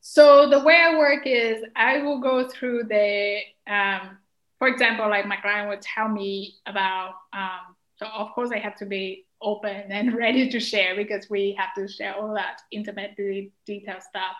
[0.00, 4.18] So, the way I work is I will go through the, um,
[4.58, 8.76] for example, like my client would tell me about, um, so of course I have
[8.78, 13.16] to be open and ready to share because we have to share all that intimate,
[13.16, 14.34] detailed stuff.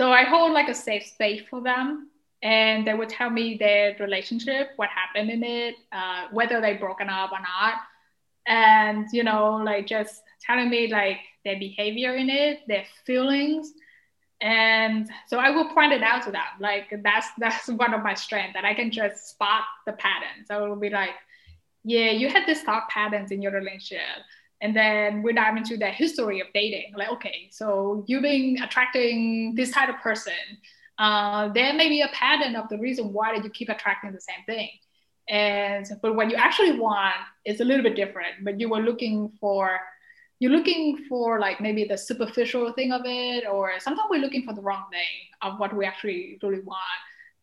[0.00, 2.08] So I hold like a safe space for them.
[2.42, 7.10] And they would tell me their relationship, what happened in it, uh, whether they broken
[7.10, 7.74] up or not.
[8.46, 13.74] And, you know, like just telling me like their behavior in it, their feelings.
[14.40, 16.48] And so I will point it out to them.
[16.60, 20.48] Like that's that's one of my strengths that I can just spot the patterns.
[20.48, 21.16] So it will be like,
[21.84, 24.24] yeah, you had this thought patterns in your relationship
[24.62, 26.92] and then we dive into the history of dating.
[26.96, 30.32] Like okay so you've been attracting this type of person.
[30.98, 34.20] Uh, there may be a pattern of the reason why did you keep attracting the
[34.20, 34.68] same thing.
[35.28, 39.30] And but what you actually want is a little bit different but you were looking
[39.40, 39.78] for
[40.40, 44.54] you're looking for like maybe the superficial thing of it or sometimes we're looking for
[44.54, 46.80] the wrong thing of what we actually really want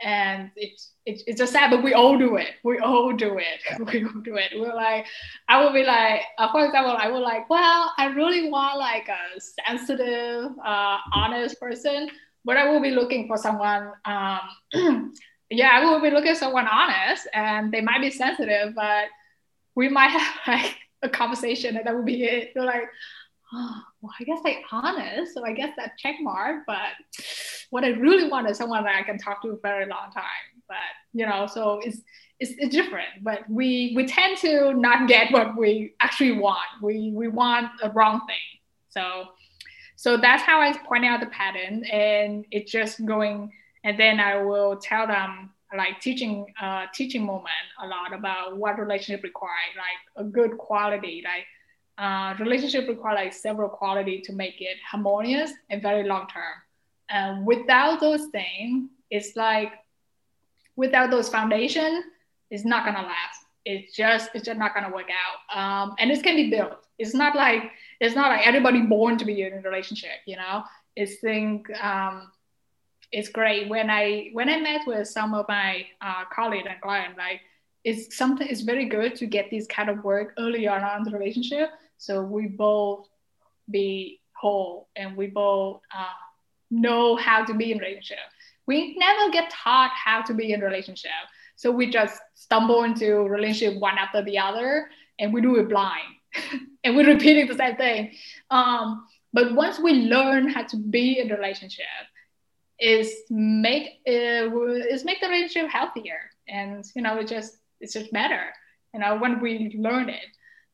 [0.02, 2.50] and it's it's it's just sad, but we all do it.
[2.64, 3.62] We all do it.
[3.94, 4.52] We all do it.
[4.56, 5.06] We're like,
[5.48, 9.08] I will be like, uh, for example, I will like, well, I really want like
[9.08, 12.10] a sensitive, uh, honest person,
[12.46, 13.92] but I will be looking for someone.
[14.06, 15.14] Um,
[15.50, 19.06] yeah, I will be looking for someone honest, and they might be sensitive, but
[19.76, 22.52] we might have like a conversation, and that would be it.
[22.54, 22.90] They're like,
[23.54, 26.64] oh, well, I guess they honest, so I guess that check mark.
[26.66, 26.94] But
[27.70, 30.12] what I really want is someone that I can talk to for a very long
[30.14, 30.24] time.
[30.68, 30.78] But
[31.14, 32.02] you know, so it's
[32.40, 33.10] it's, it's different.
[33.22, 36.68] But we we tend to not get what we actually want.
[36.82, 38.38] We we want a wrong thing.
[38.90, 39.26] So
[39.96, 43.52] so that's how I point out the pattern, and it's just going.
[43.84, 47.50] And then I will tell them like teaching uh, teaching moment
[47.82, 51.46] a lot about what relationship require, like a good quality, like
[51.98, 56.54] uh, relationship require like several quality to make it harmonious and very long term.
[57.10, 59.72] And without those things, it's like
[60.76, 62.04] without those foundation,
[62.52, 63.42] it's not gonna last.
[63.66, 65.58] It's just it's just not gonna work out.
[65.58, 66.78] Um, and this can be built.
[67.00, 70.20] It's not like it's not like everybody born to be in a relationship.
[70.26, 70.64] You know,
[70.96, 72.32] it's think um,
[73.12, 77.18] it's great when I when I met with some of my uh, colleagues and clients
[77.18, 77.42] like
[77.84, 81.18] it's something it's very good to get this kind of work early on in the
[81.18, 83.08] relationship so we both
[83.70, 86.06] be whole and we both uh,
[86.70, 88.20] know how to be in relationship.
[88.66, 91.12] We never get taught how to be in relationship.
[91.56, 94.89] So we just stumble into relationship one after the other
[95.20, 96.06] and we do it blind
[96.84, 98.12] and we're repeating the same thing.
[98.52, 101.86] Um, but once we learn how to be in relationship,
[102.80, 104.45] is make uh,
[104.91, 108.54] is make the relationship healthier and you know it just it's just better
[108.93, 110.26] you know when we learn it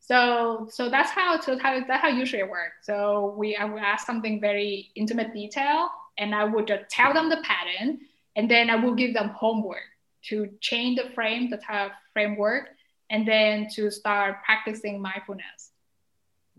[0.05, 2.75] so so that's how so how that's how usually it works.
[2.81, 7.29] So we I will ask something very intimate detail and I would just tell them
[7.29, 7.99] the pattern,
[8.35, 9.83] and then I will give them homework
[10.25, 12.69] to change the frame, the type of framework,
[13.09, 15.71] and then to start practicing mindfulness.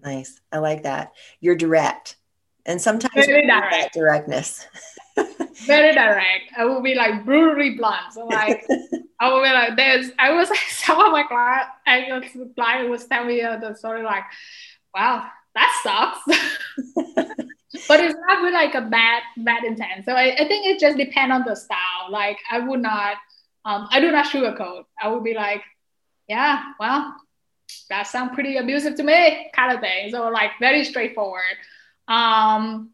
[0.03, 0.41] Nice.
[0.51, 1.13] I like that.
[1.41, 2.17] You're direct.
[2.67, 3.95] And sometimes direct.
[3.95, 4.67] directness.
[5.67, 6.53] very direct.
[6.57, 8.13] I will be like brutally blunt.
[8.13, 8.67] So like
[9.21, 12.91] I will be like there's I was like some of my client I the client
[12.91, 14.25] was telling me uh, the story like,
[14.95, 16.41] wow, that sucks.
[17.89, 20.05] but it's not with like a bad bad intent.
[20.05, 22.11] So I, I think it just depends on the style.
[22.11, 23.17] Like I would not
[23.65, 24.85] um I do not sugarcoat.
[25.01, 25.63] I would be like,
[26.29, 27.15] yeah, well,
[27.89, 30.11] that sounds pretty abusive to me, kind of thing.
[30.11, 31.57] So like very straightforward.
[32.09, 32.91] Um,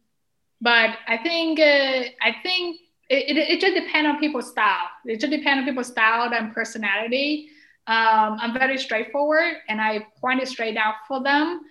[0.61, 4.87] but I think uh, I think it, it, it, just depends on people's style.
[5.05, 7.49] It just depends on people's style and personality.
[7.87, 11.61] Um, I'm very straightforward and I point it straight out for them.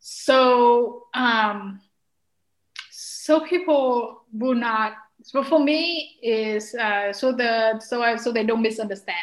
[0.00, 1.80] So um,
[2.90, 4.94] so people will not.
[5.22, 9.16] So for me is uh, so the so I, so they don't misunderstand.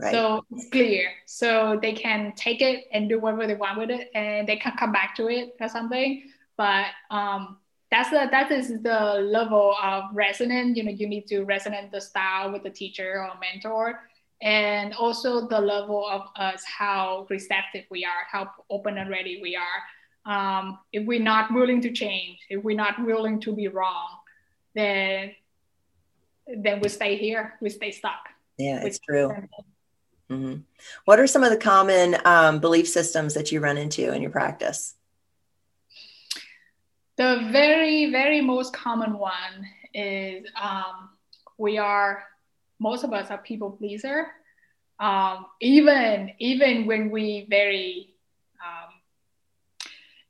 [0.00, 0.12] Right.
[0.12, 1.10] So it's clear.
[1.26, 4.76] So they can take it and do whatever they want with it, and they can
[4.76, 6.24] come back to it or something.
[6.56, 7.58] But um,
[7.90, 10.76] that's the that is the level of resonance.
[10.76, 14.00] You know, you need to resonate the style with the teacher or mentor,
[14.42, 19.56] and also the level of us how receptive we are, how open and ready we
[19.56, 19.80] are.
[20.26, 24.08] Um, if we're not willing to change, if we're not willing to be wrong,
[24.74, 25.32] then
[26.46, 27.54] then we stay here.
[27.60, 28.28] We stay stuck.
[28.58, 29.32] Yeah, it's true.
[30.30, 30.60] Mm-hmm.
[31.06, 34.30] What are some of the common um, belief systems that you run into in your
[34.30, 34.94] practice?
[37.18, 41.10] The very, very most common one is um,
[41.58, 42.22] we are,
[42.78, 44.28] most of us are people pleaser.
[45.00, 48.14] Um, even, even when we very,
[48.64, 48.94] um,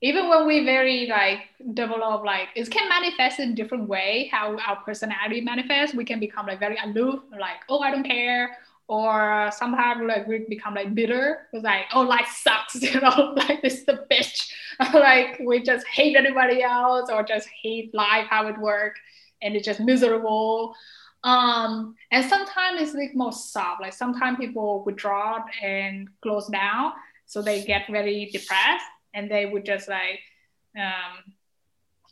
[0.00, 1.40] even when we very like
[1.74, 6.46] develop like it can manifest in different way how our personality manifests we can become
[6.46, 8.58] like very aloof like oh i don't care
[8.88, 11.46] or sometimes like we become like bitter.
[11.52, 14.50] It's like oh life sucks you know like this is the bitch.
[14.94, 19.00] Like we just hate anybody else or just hate life how it works
[19.42, 20.74] and it's just miserable.
[21.24, 23.82] Um and sometimes it's like more soft.
[23.82, 26.92] Like sometimes people withdraw and close down
[27.26, 28.84] so they get very depressed
[29.14, 30.20] and they would just like
[30.76, 31.34] um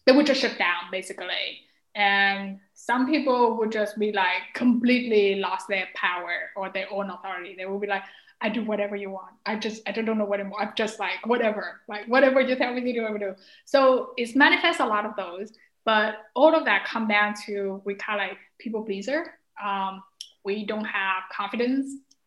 [0.06, 1.60] they would just shut down basically.
[1.94, 7.56] And some people would just be like completely lost their power or their own authority.
[7.56, 8.04] They will be like
[8.40, 9.32] i do whatever you want.
[9.44, 11.80] I just i don't know what anymore i'm just like whatever.
[11.88, 13.34] Like whatever you tell me to do i will do.
[13.64, 15.52] So it's manifests a lot of those
[15.84, 19.34] but all of that come down to we kind of like people pleaser.
[19.62, 20.02] Um,
[20.44, 21.86] we don't have confidence.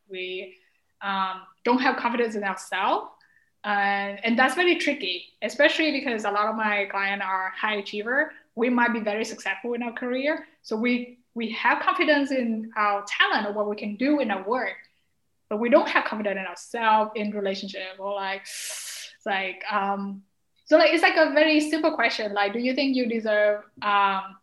[0.10, 0.56] We
[1.02, 3.08] um, don't have confidence in ourselves.
[3.64, 8.32] And, and that's very tricky especially because a lot of my clients are high achiever
[8.56, 10.46] we might be very successful in our career.
[10.62, 14.48] So we we have confidence in our talent or what we can do in our
[14.48, 14.76] work,
[15.50, 18.46] but we don't have confidence in ourselves in relationship or like
[19.26, 20.24] like um
[20.66, 24.36] so like it's like a very simple question like do you think you deserve um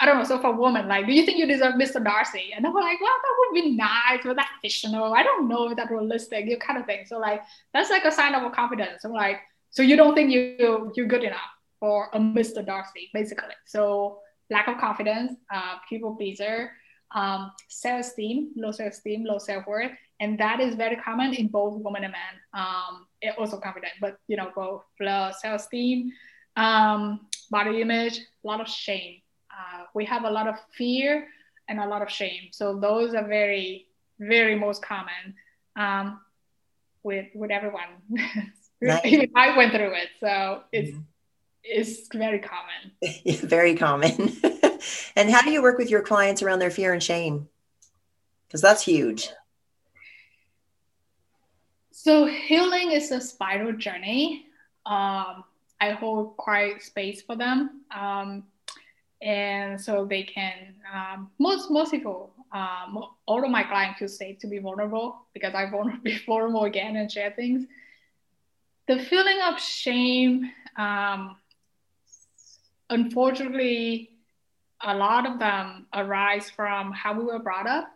[0.00, 0.24] I don't know.
[0.24, 2.02] So for a woman, like, do you think you deserve Mr.
[2.02, 2.52] Darcy?
[2.54, 5.14] And I'm like, well, that would be nice, but that's fictional.
[5.14, 7.06] I don't know if that's realistic, you kind of thing.
[7.06, 9.04] So like, that's like a sign of a confidence.
[9.04, 9.38] I'm like,
[9.70, 11.53] so you don't think you you're good enough?
[11.84, 12.64] Or a Mr.
[12.64, 13.54] Darcy, basically.
[13.66, 14.20] So
[14.50, 16.70] lack of confidence, uh, people pleaser,
[17.14, 22.12] um, self-esteem, low self-esteem, low self-worth, and that is very common in both women and
[22.12, 22.34] men.
[22.54, 23.06] Um,
[23.38, 26.10] also confident, but you know both low self-esteem,
[26.56, 27.20] um,
[27.50, 29.20] body image, a lot of shame.
[29.50, 31.28] Uh, we have a lot of fear
[31.68, 32.48] and a lot of shame.
[32.50, 35.34] So those are very, very most common
[35.76, 36.20] um,
[37.02, 37.90] with with everyone.
[39.36, 40.90] I went through it, so it's.
[40.90, 41.13] Mm-hmm
[41.64, 42.92] is very common.
[43.48, 44.36] very common.
[45.16, 47.48] and how do you work with your clients around their fear and shame?
[48.46, 49.30] Because that's huge.
[51.90, 54.46] So healing is a spiral journey.
[54.84, 55.44] Um,
[55.80, 58.44] I hold quiet space for them, um,
[59.22, 60.74] and so they can.
[60.92, 65.54] Um, most most people, um, all of my clients feel safe to be vulnerable because
[65.54, 67.66] I want to be vulnerable again and share things.
[68.86, 71.36] The feeling of shame um,
[72.90, 74.10] unfortunately,
[74.82, 77.88] a lot of them arise from how we were brought up.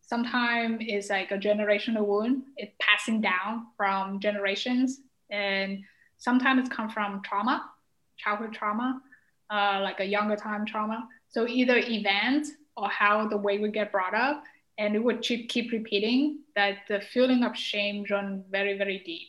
[0.00, 5.00] Sometimes it's like a generational wound, it's passing down from generations.
[5.30, 5.84] And
[6.18, 7.70] sometimes it comes from trauma,
[8.16, 9.00] childhood trauma,
[9.50, 11.08] uh, like a younger time trauma.
[11.28, 14.44] So either event or how the way we get brought up,
[14.78, 19.28] and it would keep repeating that the feeling of shame run very, very deep.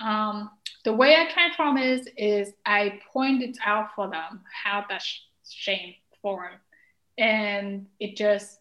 [0.00, 0.50] Um,
[0.84, 5.20] the way I transform is is I point it out for them how that sh-
[5.48, 6.52] shame form
[7.18, 8.58] and it just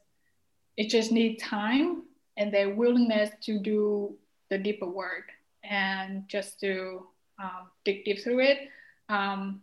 [0.78, 2.04] it just needs time
[2.38, 4.16] and their willingness to do
[4.50, 5.26] the deeper work
[5.64, 7.06] and just to
[7.42, 8.70] um, dig deep through it.
[9.10, 9.62] Um,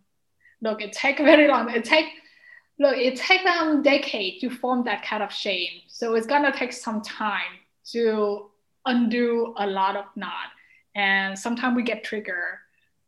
[0.60, 1.70] look it takes very long.
[1.70, 2.06] It take
[2.78, 5.80] look it takes them decades to form that kind of shame.
[5.88, 7.58] So it's gonna take some time
[7.92, 8.50] to
[8.86, 10.50] undo a lot of knot
[10.98, 12.58] and sometimes we get triggered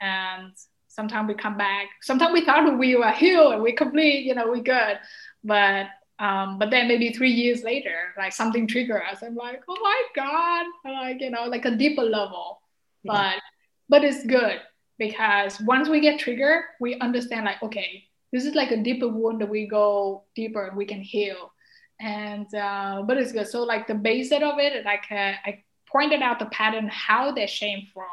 [0.00, 0.52] and
[0.86, 1.88] sometimes we come back.
[2.02, 4.98] Sometimes we thought we were healed and we complete you know we good.
[5.42, 5.86] But
[6.20, 9.22] um, but then maybe three years later like something trigger us.
[9.22, 12.60] I'm like oh my god like you know like a deeper level.
[13.02, 13.12] Yeah.
[13.12, 13.42] but
[13.88, 14.60] but it's good
[14.98, 19.40] because once we get triggered we understand like okay this is like a deeper wound
[19.40, 21.52] that we go deeper and we can heal.
[21.98, 23.48] And uh, but it's good.
[23.48, 27.50] So like the base of it like uh, i pointed out the pattern how that
[27.50, 28.04] shame from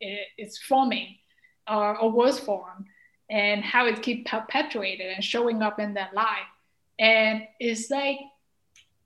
[0.00, 1.16] it's forming
[1.70, 2.86] or, or was formed
[3.30, 6.50] and how it keep perpetuated and showing up in their life.
[6.98, 8.18] And it's like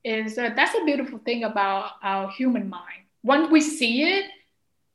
[0.04, 3.02] is uh, that's a beautiful thing about our human mind.
[3.22, 4.26] Once we see it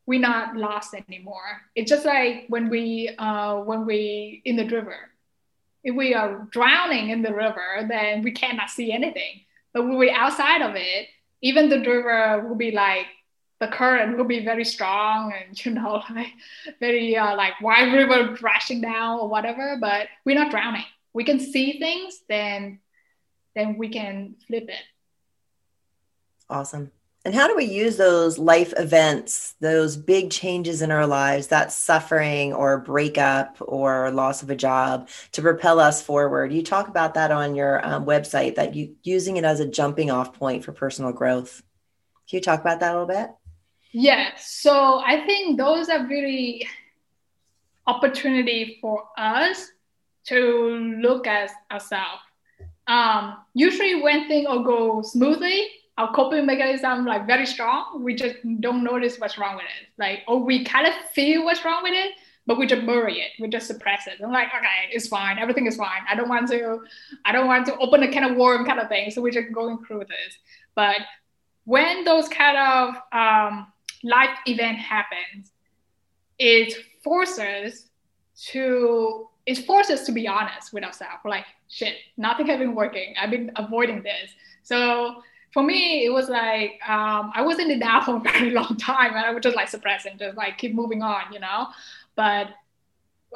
[0.08, 1.62] we're not lost anymore.
[1.76, 4.98] It's just like when we uh, when we in the river.
[5.84, 9.42] If we are drowning in the river then we cannot see anything.
[9.74, 11.08] But when we're outside of it
[11.42, 13.08] even the river will be like
[13.62, 16.34] the current will be very strong and you know like
[16.82, 20.84] very uh, like wide river crashing down or whatever but we're not drowning.
[21.14, 22.80] We can see things then
[23.56, 24.84] then we can flip it.
[26.50, 26.92] Awesome.
[27.24, 31.72] And how do we use those life events those big changes in our lives that
[31.72, 36.52] suffering or breakup or loss of a job to propel us forward?
[36.52, 40.10] You talk about that on your um, website that you using it as a jumping
[40.10, 41.62] off point for personal growth.
[42.28, 43.30] Can you talk about that a little bit
[43.92, 46.68] yeah, so I think those are really
[47.88, 49.72] opportunity for us
[50.26, 52.22] to look at ourselves.
[52.88, 55.68] Um, usually when things go smoothly,
[55.98, 58.04] our coping mechanism like very strong.
[58.04, 59.90] We just don't notice what's wrong with it.
[59.98, 62.14] Like, or we kind of feel what's wrong with it,
[62.48, 63.32] but we just bury it.
[63.40, 64.16] We just suppress it.
[64.24, 65.38] I'm like, okay, it's fine.
[65.38, 66.02] Everything is fine.
[66.10, 66.80] I don't want to,
[67.26, 69.12] I don't want to open a can of worm kind of thing.
[69.12, 70.38] So we're just going through this.
[70.76, 70.98] But
[71.66, 73.68] when those kind of um,
[74.04, 75.52] life event happens,
[76.40, 76.74] it
[77.04, 77.88] forces
[78.48, 81.22] to it forces to be honest with ourselves.
[81.26, 83.16] Like shit, nothing has been working.
[83.20, 84.32] I've been avoiding this.
[84.64, 85.24] So
[85.54, 89.16] for me, it was like um, I wasn't in that for a very long time,
[89.16, 91.68] and I was just like suppressing, just like keep moving on, you know.
[92.16, 92.50] But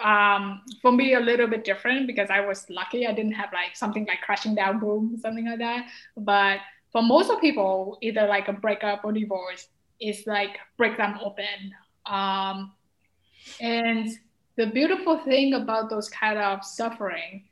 [0.03, 3.07] um, for me, a little bit different because I was lucky.
[3.07, 5.87] I didn't have like something like crashing down, boom, something like that.
[6.17, 6.59] But
[6.91, 9.67] for most of people, either like a breakup or divorce,
[9.99, 11.73] is like break them open.
[12.05, 12.73] Um,
[13.59, 14.09] and
[14.57, 17.43] the beautiful thing about those kind of suffering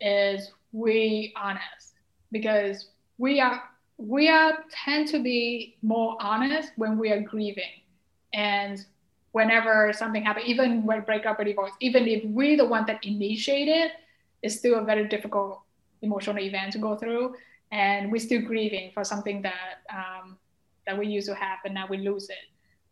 [0.00, 1.94] is we honest
[2.30, 3.62] because we are
[3.96, 7.82] we are tend to be more honest when we are grieving
[8.32, 8.84] and
[9.32, 13.90] whenever something happens even when breakup or divorce even if we're the one that initiated
[14.42, 15.62] it's still a very difficult
[16.02, 17.34] emotional event to go through
[17.72, 20.38] and we're still grieving for something that um,
[20.88, 22.46] that we used to have and now we lose it.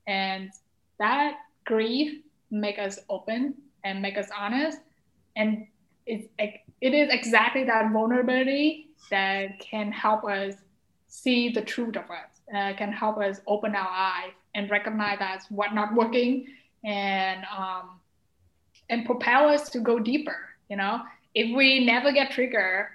[0.07, 0.51] And
[0.99, 4.79] that grief make us open and make us honest.
[5.35, 5.67] And
[6.05, 10.55] it's it is exactly that vulnerability that can help us
[11.09, 15.51] see the truth of us uh, can help us open our eyes and recognize that's
[15.51, 16.47] what not working
[16.85, 17.99] and um,
[18.91, 20.37] and propel us to go deeper
[20.69, 21.01] you know?
[21.35, 22.89] If we never get triggered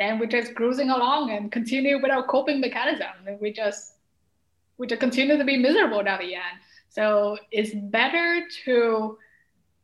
[0.00, 3.12] then we're just cruising along and continue with our coping mechanism.
[3.26, 3.96] And we just
[4.80, 6.56] we just continue to be miserable at the end.
[6.88, 9.18] So it's better to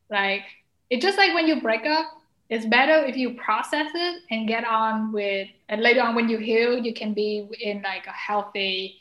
[0.09, 0.41] like
[0.89, 2.05] it's just like when you break up,
[2.49, 6.39] it's better if you process it and get on with and later on when you
[6.39, 8.95] heal, you can be in like a healthy,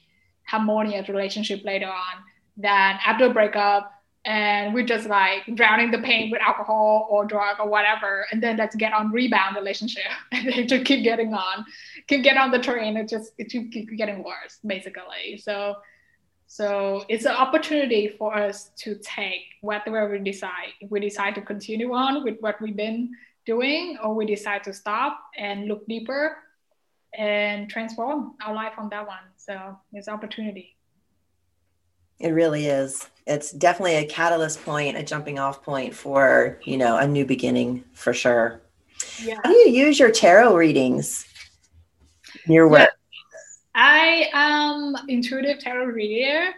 [0.47, 2.23] harmonious relationship later on
[2.59, 3.93] than after a breakup
[4.27, 8.57] and we're just like drowning the pain with alcohol or drug or whatever and then
[8.57, 10.03] let's get on rebound relationship
[10.33, 11.65] and just keep getting on
[12.07, 12.97] keep get on the train.
[12.97, 15.39] It just it keep getting worse basically.
[15.39, 15.77] So
[16.49, 20.73] so it's an opportunity for us to take whatever we decide.
[20.81, 23.11] If we decide to continue on with what we've been
[23.45, 26.37] doing or we decide to stop and look deeper
[27.17, 29.27] and transform our life on that one.
[29.37, 30.76] So it's opportunity
[32.19, 33.09] it really is.
[33.27, 37.85] It's definitely a catalyst point, a jumping off point for, you know, a new beginning
[37.93, 38.61] for sure.
[39.23, 39.41] Yeah.
[39.43, 41.27] How do you use your tarot readings
[42.47, 42.81] in your work?
[42.81, 42.89] Yeah.
[43.75, 46.55] I am intuitive tarot reader.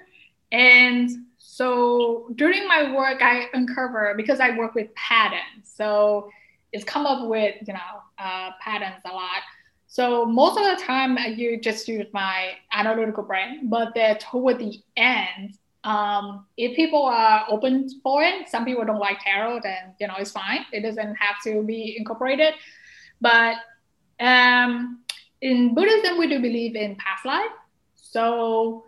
[0.52, 5.64] And so during my work, I uncover because I work with patterns.
[5.64, 6.30] So
[6.72, 9.42] it's come up with you know uh, patterns a lot.
[9.88, 14.78] So most of the time, you just use my analytical brain, but then toward the
[14.98, 20.06] end, um, if people are open for it, some people don't like tarot, then you
[20.06, 20.66] know it's fine.
[20.72, 22.52] It doesn't have to be incorporated.
[23.22, 23.56] But
[24.20, 25.00] um,
[25.40, 27.50] in Buddhism, we do believe in past life.
[27.94, 28.84] So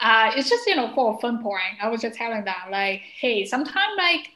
[0.00, 1.76] uh, it's just you know for a fun point.
[1.82, 4.30] I was just telling them like, hey, sometimes like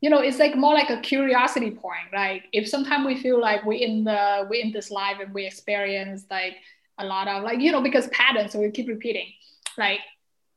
[0.00, 2.12] you know it's like more like a curiosity point.
[2.12, 5.46] Like if sometimes we feel like we're in the we're in this life and we
[5.46, 6.54] experience like
[6.98, 9.26] a lot of like you know because patterns, so we keep repeating
[9.76, 10.00] like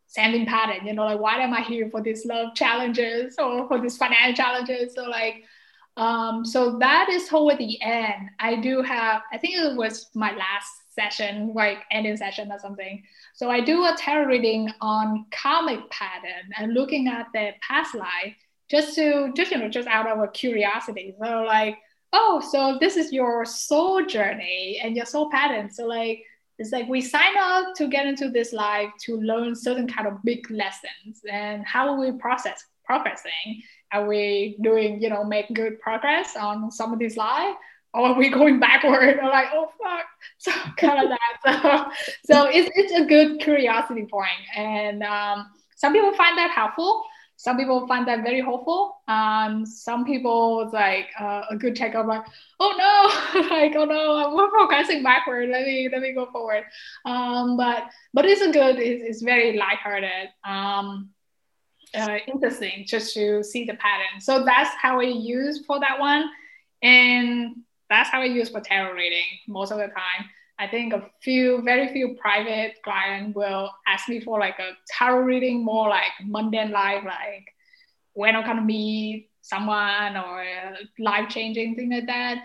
[0.08, 0.86] same pattern.
[0.86, 4.36] You know like why am I here for these love challenges or for these financial
[4.36, 4.94] challenges?
[4.94, 5.44] So like
[5.98, 8.30] um, so that is toward the end.
[8.40, 13.04] I do have, I think it was my last session, like ending session or something.
[13.34, 18.36] So I do a tarot reading on karmic pattern and looking at the past life
[18.72, 21.14] just to just you know just out of a curiosity.
[21.22, 21.78] So like,
[22.14, 25.70] oh, so this is your soul journey and your soul pattern.
[25.70, 26.24] So like
[26.58, 30.24] it's like we sign up to get into this life to learn certain kind of
[30.24, 33.62] big lessons and how we process progressing.
[33.92, 37.58] Are we doing, you know, make good progress on some of these lives?
[37.94, 39.20] or are we going backward?
[39.20, 40.06] Or like, oh fuck.
[40.38, 41.92] So kind of that.
[42.26, 44.08] So, so it's, it's a good curiosity.
[44.56, 47.04] And um, some people find that helpful.
[47.42, 49.02] Some people find that very hopeful.
[49.08, 52.24] Um, some people like uh, a good checkup, like,
[52.60, 55.50] oh no, like oh no, we're progressing backward.
[55.50, 56.66] Let me let me go forward.
[57.04, 58.78] Um, but but it's a good.
[58.78, 60.30] It's, it's very lighthearted.
[60.44, 61.10] Um,
[61.96, 64.22] uh, interesting just to see the pattern.
[64.22, 66.30] So that's how I use for that one.
[66.84, 67.56] And
[67.90, 70.30] that's how I use for tarot reading most of the time.
[70.62, 75.24] I think a few, very few private clients will ask me for like a tarot
[75.24, 77.48] reading, more like mundane life, like
[78.14, 80.46] when I'm gonna meet someone or
[81.00, 82.44] life changing thing like that.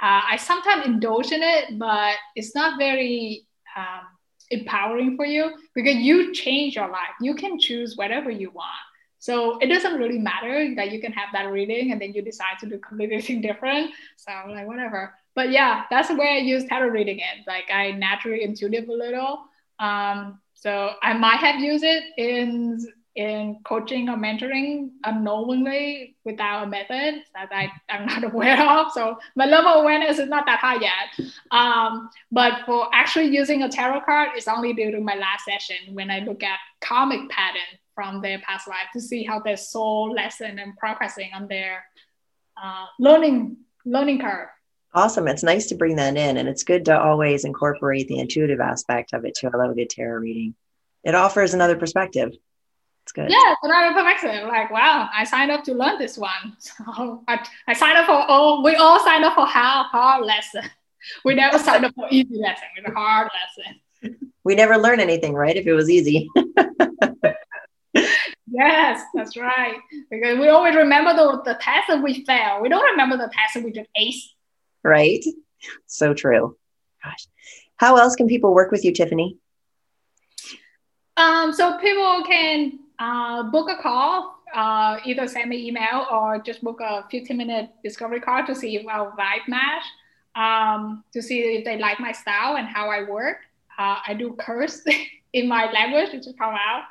[0.00, 4.06] Uh, I sometimes indulge in it, but it's not very um,
[4.50, 7.16] empowering for you because you change your life.
[7.20, 8.86] You can choose whatever you want.
[9.18, 12.60] So it doesn't really matter that you can have that reading and then you decide
[12.60, 13.90] to do completely different.
[14.16, 15.14] So like whatever.
[15.36, 17.46] But yeah, that's where I use tarot reading it.
[17.46, 19.44] Like I naturally intuitive a little.
[19.78, 22.80] Um, so I might have used it in
[23.16, 28.92] in coaching or mentoring unknowingly without a method that I, I'm not aware of.
[28.92, 31.32] So my level of awareness is not that high yet.
[31.50, 36.10] Um, but for actually using a tarot card, it's only during my last session when
[36.10, 40.58] I look at karmic pattern from their past life to see how their soul lesson
[40.58, 41.84] and progressing on their
[42.62, 43.56] uh, learning
[43.86, 44.48] learning curve.
[44.96, 45.28] Awesome.
[45.28, 49.12] It's nice to bring that in, and it's good to always incorporate the intuitive aspect
[49.12, 49.50] of it too.
[49.52, 50.54] I love a good tarot reading.
[51.04, 52.32] It offers another perspective.
[53.02, 53.30] It's good.
[53.30, 54.48] Yeah, another perspective.
[54.48, 56.56] Like, wow, I signed up to learn this one.
[56.60, 60.62] So I, I signed up for all, we all signed up for hard hard lesson.
[61.24, 62.64] We never signed up for easy lesson.
[62.76, 64.18] It's a hard lesson.
[64.42, 65.56] We never learn anything, right?
[65.56, 66.28] If it was easy.
[68.48, 69.76] Yes, that's right.
[70.08, 72.62] Because we always remember the, the test that we failed.
[72.62, 74.35] We don't remember the test that we did ace.
[74.88, 75.24] Right.
[75.86, 76.56] So true.
[77.02, 77.26] Gosh.
[77.76, 79.38] How else can people work with you, Tiffany?
[81.16, 86.62] Um, so people can uh, book a call, uh, either send me email or just
[86.62, 89.84] book a 15 minute discovery call to see if our vibe match,
[90.34, 93.38] um, to see if they like my style and how I work.
[93.78, 94.82] Uh, I do curse
[95.32, 96.84] in my language, which is come out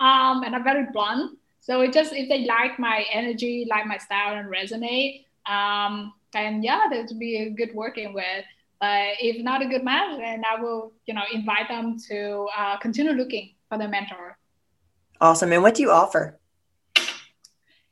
[0.00, 1.38] um, and I'm very blunt.
[1.60, 6.62] So it just if they like my energy, like my style, and resonate, um, then
[6.62, 8.44] yeah, that would be a good working with.
[8.80, 12.78] But if not a good match, then I will, you know, invite them to uh,
[12.78, 14.38] continue looking for the mentor.
[15.20, 15.52] Awesome.
[15.52, 16.38] And what do you offer?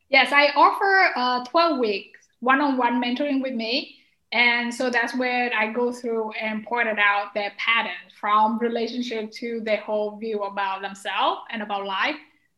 [0.08, 3.96] Yes, I offer uh, 12 weeks one-on-one mentoring with me.
[4.32, 9.60] And so that's where I go through and pointed out their pattern from relationship to
[9.60, 12.16] their whole view about themselves and about life,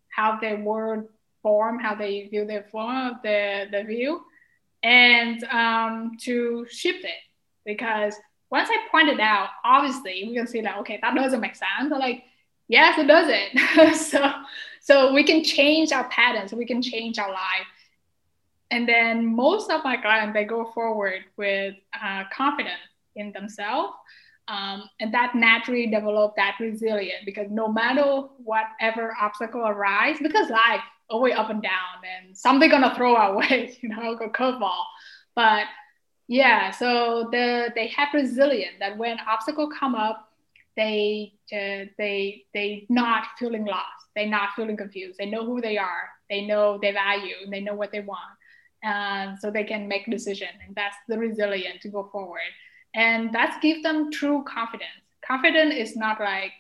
[0.09, 1.09] how their word
[1.43, 4.23] form, how they view their form, of the, the view,
[4.83, 7.21] and um, to shift it.
[7.65, 8.15] Because
[8.51, 11.91] once I pointed out, obviously we can see that, okay, that doesn't make sense.
[11.91, 12.25] like,
[12.69, 13.95] yes, it doesn't.
[14.11, 14.33] so,
[14.81, 17.67] so we can change our patterns, we can change our life
[18.71, 22.79] and then most of my clients they go forward with uh, confidence
[23.17, 23.93] in themselves
[24.49, 30.83] um, and that naturally develop that resilience because no matter whatever obstacle arise because life
[31.11, 34.85] always up and down and something gonna throw our way you know go curveball.
[35.35, 35.65] But
[36.29, 40.29] yeah so the they have resilience that when obstacle come up
[40.77, 45.19] they uh, they they not feeling lost they not feeling confused.
[45.19, 48.21] They know who they are they know their value and they know what they want.
[48.83, 52.41] And so they can make decision and that's the resilient to go forward.
[52.95, 54.89] And that's give them true confidence.
[55.27, 56.53] Confidence is not like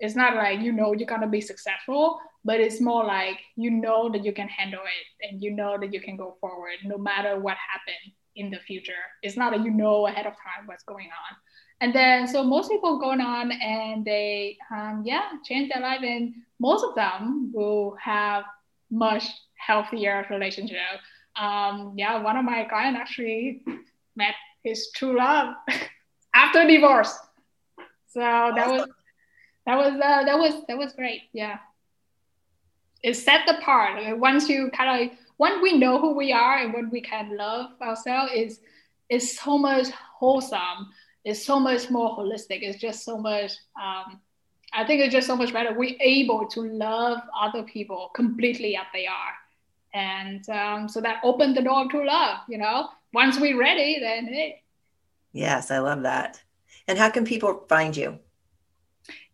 [0.00, 4.10] it's not like you know you're gonna be successful but it's more like you know
[4.10, 7.38] that you can handle it and you know that you can go forward no matter
[7.38, 8.92] what happened in the future.
[9.22, 11.36] It's not that you know ahead of time what's going on.
[11.82, 16.34] And then so most people going on and they um, yeah change their life and
[16.58, 18.44] most of them will have
[18.90, 19.24] much
[19.54, 20.78] healthier relationship.
[21.36, 23.62] Um, yeah one of my clients actually
[24.16, 25.54] met his true love
[26.34, 27.16] after divorce.
[28.08, 28.86] So that was
[29.66, 31.58] that was uh, that was that was great yeah
[33.02, 36.72] it set the part once you kind of once we know who we are and
[36.72, 38.60] what we can love ourselves is
[39.08, 40.88] is so much wholesome
[41.24, 42.62] it's so much more holistic.
[42.62, 43.52] It's just so much.
[43.80, 44.20] Um,
[44.72, 45.74] I think it's just so much better.
[45.76, 49.34] We're able to love other people completely as they are,
[49.92, 52.38] and um, so that opened the door to love.
[52.48, 54.62] You know, once we're ready, then hey.
[55.32, 56.42] Yes, I love that.
[56.88, 58.18] And how can people find you?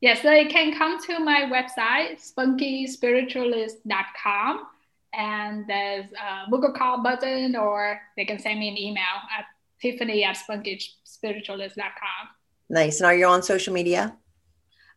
[0.01, 4.66] Yes, they can come to my website, spunkyspiritualist.com,
[5.14, 9.47] and there's a book a call button, or they can send me an email at
[9.80, 12.28] tiffany at spunkyspiritualist.com.
[12.68, 13.01] Nice.
[13.01, 14.14] And are you on social media?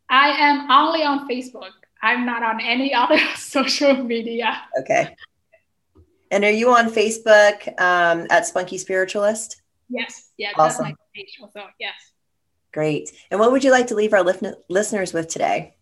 [0.09, 1.71] I am only on Facebook.
[2.01, 4.61] I'm not on any other social media.
[4.79, 5.15] Okay.
[6.31, 9.61] And are you on Facebook um, at Spunky Spiritualist?
[9.89, 10.29] Yes.
[10.37, 10.51] Yeah.
[10.55, 10.85] Awesome.
[10.85, 11.61] That's my page also.
[11.79, 11.95] Yes.
[12.71, 13.11] Great.
[13.31, 15.75] And what would you like to leave our listeners with today?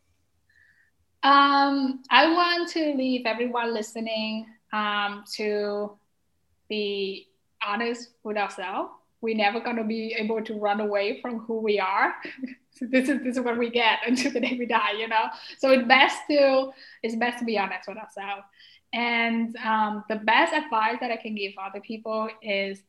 [1.24, 5.98] Um, I want to leave everyone listening um, to
[6.70, 7.28] be
[7.66, 8.92] honest with ourselves.
[9.20, 12.14] We're never going to be able to run away from who we are.
[12.72, 15.26] so this is this is what we get until the day we die, you know.
[15.58, 16.72] So it's best to
[17.04, 18.44] it's best to be honest with ourselves.
[18.94, 22.80] And um, the best advice that I can give other people is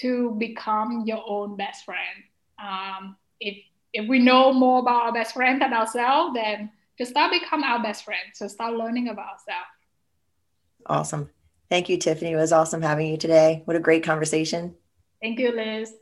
[0.00, 2.22] to become your own best friend.
[2.58, 3.56] Um, if
[3.92, 7.82] if we know more about our best friend than ourselves, then just start become our
[7.82, 8.28] best friend.
[8.34, 9.68] So start learning about ourselves.
[10.86, 11.30] Awesome.
[11.68, 12.32] Thank you, Tiffany.
[12.32, 13.62] It was awesome having you today.
[13.64, 14.74] What a great conversation.
[15.20, 15.92] Thank you, Liz.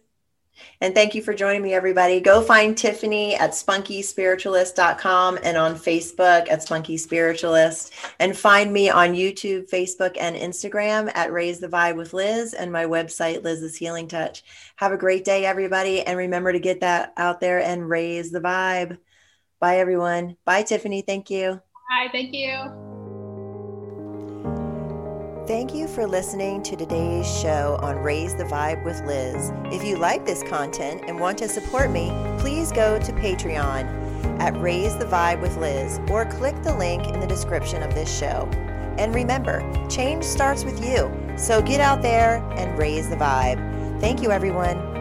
[0.81, 2.21] And thank you for joining me, everybody.
[2.21, 7.93] Go find Tiffany at spunkyspiritualist.com and on Facebook at Spunky Spiritualist.
[8.21, 12.73] And find me on YouTube, Facebook, and Instagram at Raise the Vibe with Liz and
[12.73, 14.45] my website, Liz's Healing Touch.
[14.77, 16.03] Have a great day, everybody.
[16.03, 18.99] And remember to get that out there and raise the vibe.
[19.61, 20.37] Bye, everyone.
[20.45, 21.03] Bye, Tiffany.
[21.03, 21.61] Thank you.
[21.89, 22.09] Bye.
[22.13, 22.94] Thank you.
[25.47, 29.53] Thank you for listening to today's show on Raise the Vibe with Liz.
[29.67, 34.59] If you like this content and want to support me, please go to Patreon at
[34.59, 38.49] Raise the Vibe with Liz or click the link in the description of this show.
[38.97, 41.13] And remember, change starts with you.
[41.37, 44.01] So get out there and raise the vibe.
[44.01, 44.94] Thank you, everyone.